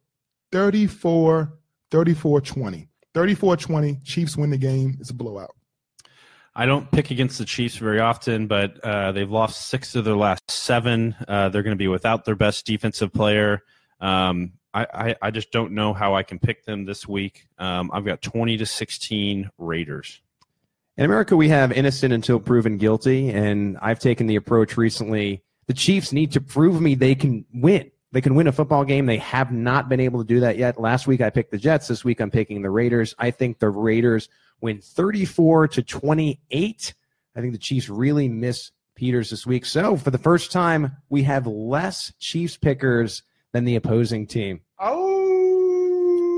[0.53, 1.53] 34,
[1.91, 2.89] 34 20.
[3.15, 4.01] 34 20.
[4.05, 4.97] Chiefs win the game.
[5.01, 5.55] It's a blowout.
[6.57, 10.17] I don't pick against the Chiefs very often, but uh, they've lost six of their
[10.17, 11.17] last seven.
[11.27, 13.63] Uh, they're going to be without their best defensive player.
[14.01, 17.47] Um, I, I, I, just don't know how I can pick them this week.
[17.59, 20.21] Um, I've got 20 to 16 Raiders.
[20.97, 25.43] In America, we have innocent until proven guilty, and I've taken the approach recently.
[25.67, 27.91] The Chiefs need to prove me they can win.
[28.13, 29.07] They can win a football game.
[29.07, 30.81] They have not been able to do that yet.
[30.81, 31.89] Last week I picked the Jets.
[31.89, 33.13] This week I'm picking the Raiders.
[33.19, 34.29] I think the Raiders
[34.61, 36.95] win 34 to 28.
[37.35, 39.65] I think the Chiefs really miss Peters this week.
[39.65, 44.61] So for the first time, we have less Chiefs pickers than the opposing team.
[44.79, 45.14] Oh,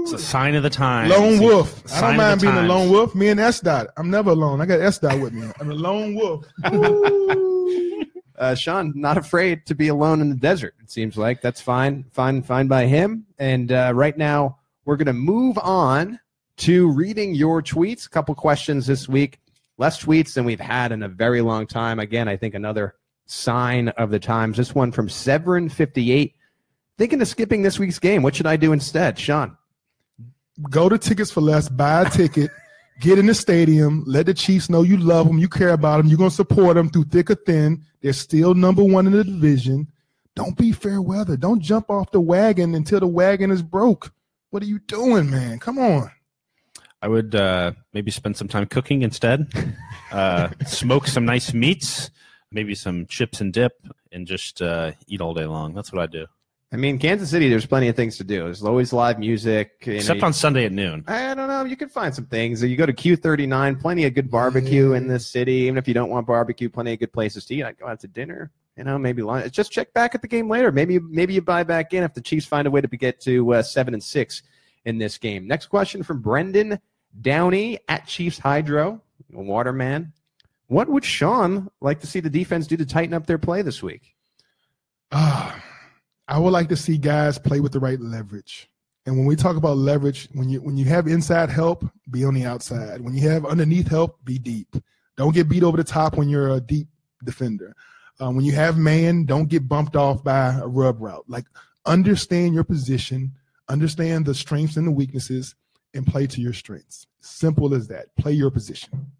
[0.07, 1.09] it's a sign of the time.
[1.09, 1.82] Lone wolf.
[1.92, 2.70] I don't mind being times.
[2.70, 3.12] a lone wolf.
[3.16, 3.88] Me and S Dot.
[3.96, 4.61] I'm never alone.
[4.61, 5.50] I got S Dot with me.
[5.59, 6.46] I'm a lone wolf.
[8.38, 10.74] uh, Shawn, not afraid to be alone in the desert.
[10.80, 13.26] It seems like that's fine, fine, fine by him.
[13.40, 16.20] And uh, right now, we're going to move on
[16.59, 18.07] to reading your tweets.
[18.07, 19.40] A couple questions this week.
[19.76, 21.98] Less tweets than we've had in a very long time.
[21.98, 22.94] Again, I think another
[23.26, 24.57] sign of the times.
[24.57, 26.32] This one from Severin58.
[26.96, 28.22] Thinking of skipping this week's game.
[28.22, 29.18] What should I do instead?
[29.18, 29.57] Shawn.
[30.70, 32.50] Go to Tickets for Less, buy a ticket,
[33.00, 36.07] get in the stadium, let the Chiefs know you love them, you care about them,
[36.07, 37.82] you're going to support them through thick or thin.
[38.00, 39.88] They're still number one in the division.
[40.34, 41.36] Don't be fair weather.
[41.36, 44.12] Don't jump off the wagon until the wagon is broke.
[44.50, 45.59] What are you doing, man?
[45.59, 46.11] Come on.
[47.02, 49.52] I would uh, maybe spend some time cooking instead.
[50.11, 52.11] Uh, smoke some nice meats,
[52.50, 53.72] maybe some chips and dip,
[54.12, 55.74] and just uh, eat all day long.
[55.74, 56.26] That's what I do.
[56.76, 58.44] I mean, Kansas City, there's plenty of things to do.
[58.44, 59.78] There's always live music.
[59.80, 61.04] Except know, on Sunday at noon.
[61.08, 61.64] I don't know.
[61.64, 62.62] You can find some things.
[62.62, 65.52] You go to Q39, plenty of good barbecue in this city.
[65.52, 67.64] Even if you don't want barbecue, plenty of good places to eat.
[67.64, 68.50] I go out to dinner.
[68.76, 69.50] You know, maybe lunch.
[69.52, 70.70] Just check back at the game later.
[70.70, 73.54] Maybe maybe you buy back in if the Chiefs find a way to get to
[73.54, 74.42] uh, seven and six
[74.84, 75.46] in this game.
[75.46, 76.78] Next question from Brendan
[77.22, 79.00] Downey at Chiefs Hydro,
[79.32, 80.12] Waterman.
[80.66, 83.82] What would Shawn like to see the defense do to tighten up their play this
[83.82, 84.14] week?
[85.10, 85.58] Uh,
[86.28, 88.68] I would like to see guys play with the right leverage.
[89.06, 92.34] And when we talk about leverage, when you when you have inside help, be on
[92.34, 93.00] the outside.
[93.00, 94.74] When you have underneath help, be deep.
[95.16, 96.88] Don't get beat over the top when you're a deep
[97.24, 97.74] defender.
[98.20, 101.24] Uh, when you have man, don't get bumped off by a rub route.
[101.28, 101.44] Like
[101.84, 103.32] understand your position,
[103.68, 105.54] understand the strengths and the weaknesses,
[105.94, 107.06] and play to your strengths.
[107.20, 108.14] Simple as that.
[108.16, 109.12] Play your position.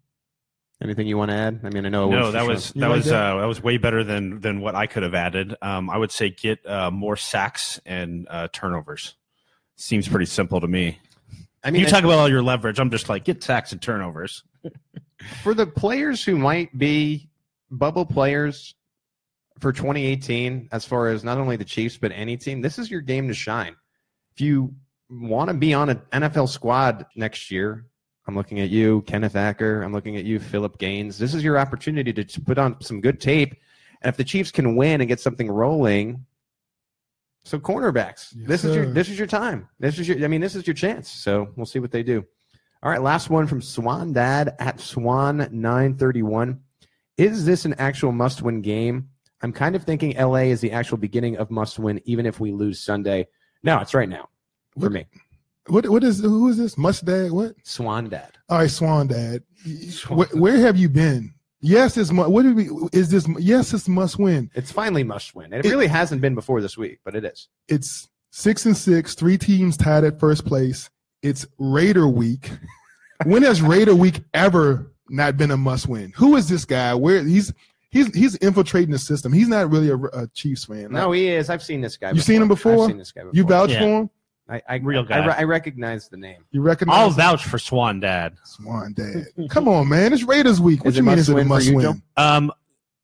[0.81, 1.61] Anything you want to add?
[1.63, 2.09] I mean, I know.
[2.09, 3.33] No, that was that was that?
[3.33, 5.55] Uh, that was way better than than what I could have added.
[5.59, 9.15] Um, I would say get uh, more sacks and uh, turnovers.
[9.75, 10.99] Seems pretty simple to me.
[11.63, 12.79] I mean, you I, talk about all your leverage.
[12.79, 14.43] I'm just like get sacks and turnovers.
[15.43, 17.27] for the players who might be
[17.71, 18.75] bubble players
[19.59, 23.01] for 2018, as far as not only the Chiefs but any team, this is your
[23.01, 23.75] game to shine.
[24.35, 24.75] If you
[25.09, 27.85] want to be on an NFL squad next year,
[28.27, 29.81] I'm looking at you, Kenneth Acker.
[29.81, 31.17] I'm looking at you, Phillip Gaines.
[31.17, 33.55] This is your opportunity to put on some good tape.
[34.01, 36.25] And if the Chiefs can win and get something rolling,
[37.45, 38.69] so cornerbacks, yes, this sir.
[38.69, 39.69] is your this is your time.
[39.79, 41.09] This is your I mean, this is your chance.
[41.09, 42.25] So we'll see what they do.
[42.83, 46.59] All right, last one from Swan Dad at Swan 931.
[47.17, 49.09] Is this an actual must win game?
[49.41, 52.51] I'm kind of thinking LA is the actual beginning of must win, even if we
[52.51, 53.27] lose Sunday.
[53.63, 54.29] No, it's right now
[54.73, 55.05] for what, me.
[55.67, 56.75] What what is who is this?
[56.75, 57.31] Mustad?
[57.31, 57.55] What?
[57.63, 58.37] Swan Dad.
[58.49, 59.43] All right, Swan Dad.
[59.89, 60.19] Swan.
[60.19, 61.33] Where, where, have you been?
[61.59, 63.27] Yes, it's what do we, is this?
[63.39, 64.49] Yes, it's must win.
[64.53, 65.51] It's finally must win.
[65.53, 67.49] It, it really hasn't been before this week, but it is.
[67.67, 70.89] It's six and six, three teams tied at first place.
[71.23, 72.51] It's Raider week.
[73.25, 76.13] when has Raider week ever not been a must win?
[76.15, 76.93] Who is this guy?
[76.93, 77.51] Where he's
[77.89, 79.33] he's he's infiltrating the system.
[79.33, 80.91] He's not really a, a Chiefs fan.
[80.91, 81.49] No, he is.
[81.49, 82.11] I've seen this guy.
[82.11, 82.83] You've seen him before?
[82.83, 83.35] I've seen this guy before.
[83.35, 83.79] You vouch yeah.
[83.79, 84.09] for him?
[84.49, 85.19] I, I real guy.
[85.19, 86.45] I, I, recognize the name.
[86.51, 86.97] You recognize?
[86.97, 88.37] I'll vouch for Swan Dad.
[88.43, 89.27] Swan Dad.
[89.49, 90.13] Come on, man!
[90.13, 90.85] It's Raiders week.
[90.85, 91.19] What is you mean?
[91.19, 92.01] Is it a must win?
[92.15, 92.51] Um,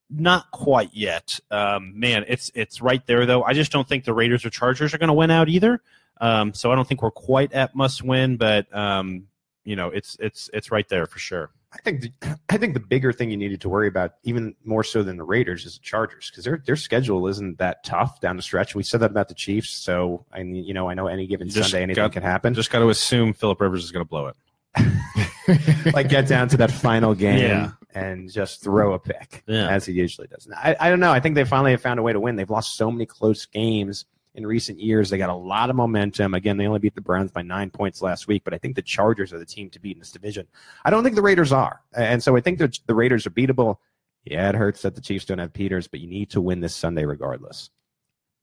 [0.09, 1.39] Not quite yet.
[1.51, 3.43] Um, man, it's it's right there though.
[3.43, 5.81] I just don't think the Raiders or Chargers are going to win out either.
[6.21, 9.27] Um, so I don't think we're quite at must win, but um,
[9.65, 11.49] you know, it's it's it's right there for sure.
[11.74, 12.11] I think the,
[12.49, 15.24] I think the bigger thing you needed to worry about, even more so than the
[15.24, 18.76] Raiders, is the Chargers because their their schedule isn't that tough down the stretch.
[18.76, 21.49] We said that about the Chiefs, so I mean, you know, I know any given
[21.49, 22.53] Sunday anything got- can happen.
[22.53, 24.36] Just got to assume Philip Rivers is going to blow it.
[25.93, 27.71] like get down to that final game Yeah.
[27.93, 29.67] and just throw a pick Yeah.
[29.69, 30.47] as he usually does.
[30.55, 31.11] I, I don't know.
[31.11, 32.36] I think they finally have found a way to win.
[32.36, 34.05] They've lost so many close games
[34.36, 35.09] in recent years.
[35.09, 36.34] They got a lot of momentum.
[36.34, 38.81] Again, they only beat the Browns by nine points last week, but I think the
[38.81, 40.47] Chargers are the team to beat in this division.
[40.84, 41.81] I don't think the Raiders are.
[41.93, 43.77] And so I think that the Raiders are beatable.
[44.25, 46.75] Yeah, it hurts that the Chiefs don't have Peters, but you need to win this
[46.75, 47.69] Sunday regardless.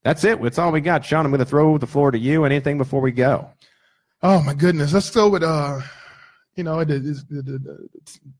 [0.03, 0.41] That's it.
[0.43, 1.05] That's all we got.
[1.05, 2.45] Shawn, I'm going to throw the floor to you.
[2.45, 3.51] Anything before we go?
[4.22, 5.80] Oh my goodness, let's go with uh,
[6.57, 7.88] you know, the the, the, the,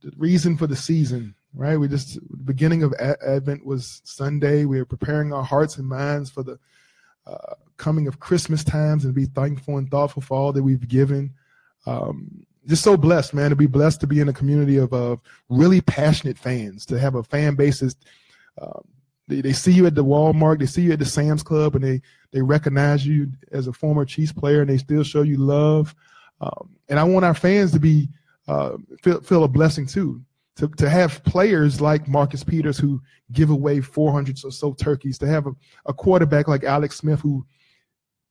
[0.03, 1.77] the reason for the season, right?
[1.77, 4.67] We just the beginning of Advent was Sunday.
[4.67, 6.59] We are preparing our hearts and minds for the
[7.27, 11.33] uh, coming of Christmas times and be thankful and thoughtful for all that we've given.
[11.87, 15.17] Um, just so blessed, man, to be blessed to be in a community of uh,
[15.49, 17.83] really passionate fans, to have a fan base
[18.61, 18.85] um,
[19.31, 21.85] they, they see you at the Walmart, they see you at the Sam's Club, and
[21.85, 22.03] they
[22.33, 25.95] they recognize you as a former Chiefs player, and they still show you love.
[26.41, 28.09] Um, and I want our fans to be
[28.49, 30.21] uh, feel, feel a blessing too,
[30.57, 33.01] to to have players like Marcus Peters who
[33.33, 35.53] give away 400 or so turkeys, to have a,
[35.87, 37.47] a quarterback like Alex Smith who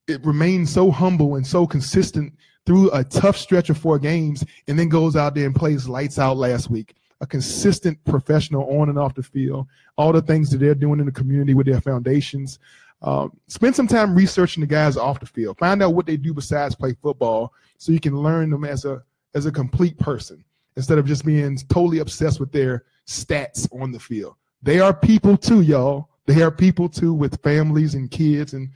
[0.08, 2.34] it remains so humble and so consistent
[2.66, 6.20] through a tough stretch of four games, and then goes out there and plays lights
[6.20, 6.96] out last week.
[7.22, 9.68] A consistent professional on and off the field,
[9.98, 12.60] all the things that they're doing in the community with their foundations.
[13.02, 15.58] Um, spend some time researching the guys off the field.
[15.58, 19.02] Find out what they do besides play football, so you can learn them as a
[19.36, 20.44] as a complete person
[20.80, 24.36] instead of just being totally obsessed with their stats on the field.
[24.62, 26.08] They are people too, y'all.
[26.26, 28.70] They are people too with families and kids, and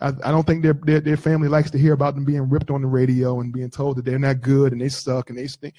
[0.00, 2.70] I, I don't think their, their their family likes to hear about them being ripped
[2.70, 5.46] on the radio and being told that they're not good and they suck and they
[5.46, 5.74] stink.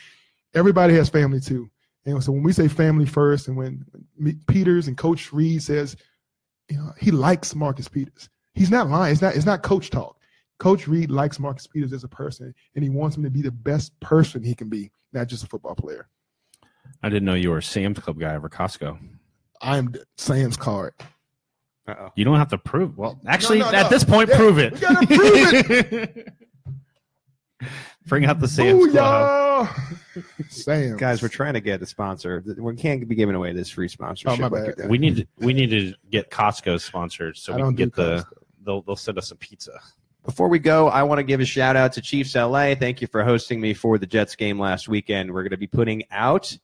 [0.53, 1.71] Everybody has family too,
[2.05, 3.83] and so when we say family first, and when
[4.45, 5.97] Peters and Coach Reid says,
[6.69, 8.29] you know, he likes Marcus Peters.
[8.53, 9.11] He's not lying.
[9.11, 9.35] It's not.
[9.35, 10.19] It's not coach talk.
[10.63, 13.51] Coach Reid likes Marcus Peters as a person, and he wants him to be the
[13.51, 16.07] best person he can be, not just a football player.
[17.03, 18.97] I didn't know you were a Sam's Club guy over Costco.
[19.61, 20.93] I am Sam's card.
[21.85, 22.11] Uh-oh.
[22.15, 22.97] You don't have to prove.
[22.97, 23.89] Well, actually, no, at no.
[23.89, 24.73] this point, Yeah, prove it.
[24.75, 26.33] we gotta prove it.
[28.07, 29.67] Bring out the Sam's Club.
[29.67, 30.23] Booyah!
[30.49, 30.95] Sam.
[30.95, 32.41] Guys, we're trying to get a sponsor.
[32.57, 34.39] We can't be giving away this free sponsorship.
[34.39, 34.89] Oh, my like bad.
[34.89, 37.83] We need to, we need to get Costco sponsored so I we can don't do
[37.85, 38.33] get the Costco.
[38.65, 39.77] they'll they'll send us some pizza.
[40.25, 42.75] Before we go, I want to give a shout out to Chiefs LA.
[42.75, 45.33] Thank you for hosting me for the Jets game last weekend.
[45.33, 46.57] We're going to be putting out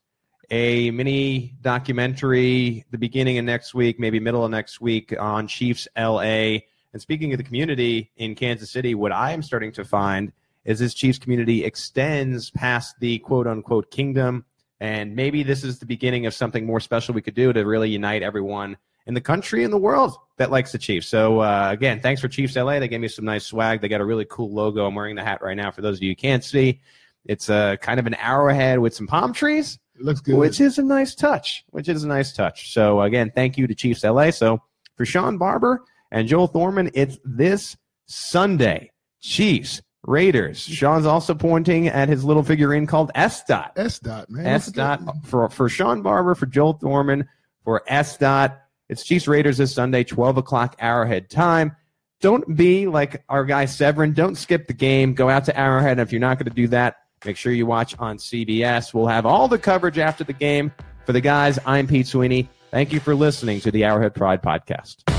[0.49, 5.89] a mini documentary the beginning of next week, maybe middle of next week on Chiefs
[5.97, 6.59] LA.
[6.93, 10.31] And speaking of the community in Kansas City, what I am starting to find
[10.63, 14.45] is this Chiefs community extends past the quote unquote kingdom.
[14.79, 17.89] And maybe this is the beginning of something more special we could do to really
[17.89, 18.77] unite everyone
[19.09, 21.07] in the country and the world that likes the Chiefs.
[21.07, 22.77] So uh, again, thanks for Chiefs LA.
[22.79, 23.81] They gave me some nice swag.
[23.81, 24.85] They got a really cool logo.
[24.85, 25.71] I'm wearing the hat right now.
[25.71, 26.79] For those of you who can't see,
[27.25, 30.35] it's a kind of an arrowhead with some palm trees, It looks good.
[30.37, 31.65] which is a nice touch.
[31.71, 32.71] Which is a nice touch.
[32.71, 34.29] So again, thank you to Chiefs LA.
[34.29, 34.61] So
[34.95, 38.91] for Shawn Barber and Joel Thorman, it's this Sunday.
[39.21, 40.59] Chiefs Raiders.
[40.61, 43.73] Shawn's also pointing at his little figurine called S dot.
[43.75, 44.45] S dot man.
[44.45, 47.27] S dot for for Shawn Barber, for Joel Thorman,
[47.65, 48.61] for S dot.
[48.89, 51.75] It's Chiefs Raiders this Sunday, 12 o'clock Arrowhead time.
[52.21, 54.13] Don't be like our guy Severin.
[54.13, 55.13] Don't skip the game.
[55.13, 55.93] Go out to Arrowhead.
[55.93, 58.91] And if you're not going to do that, make sure you watch on CBS.
[58.93, 60.73] We'll have all the coverage after the game.
[61.05, 62.49] For the guys, I'm Pete Sweeney.
[62.71, 65.18] Thank you for listening to the Arrowhead Pride podcast.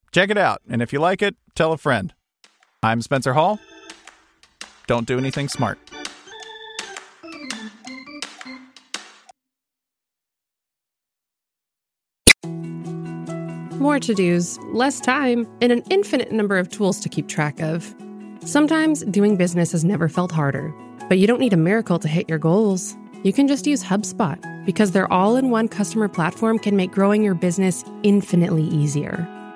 [0.11, 2.13] Check it out, and if you like it, tell a friend.
[2.83, 3.59] I'm Spencer Hall.
[4.85, 5.79] Don't do anything smart.
[13.79, 17.95] More to dos, less time, and an infinite number of tools to keep track of.
[18.41, 20.73] Sometimes doing business has never felt harder,
[21.07, 22.97] but you don't need a miracle to hit your goals.
[23.23, 27.23] You can just use HubSpot because their all in one customer platform can make growing
[27.23, 29.27] your business infinitely easier.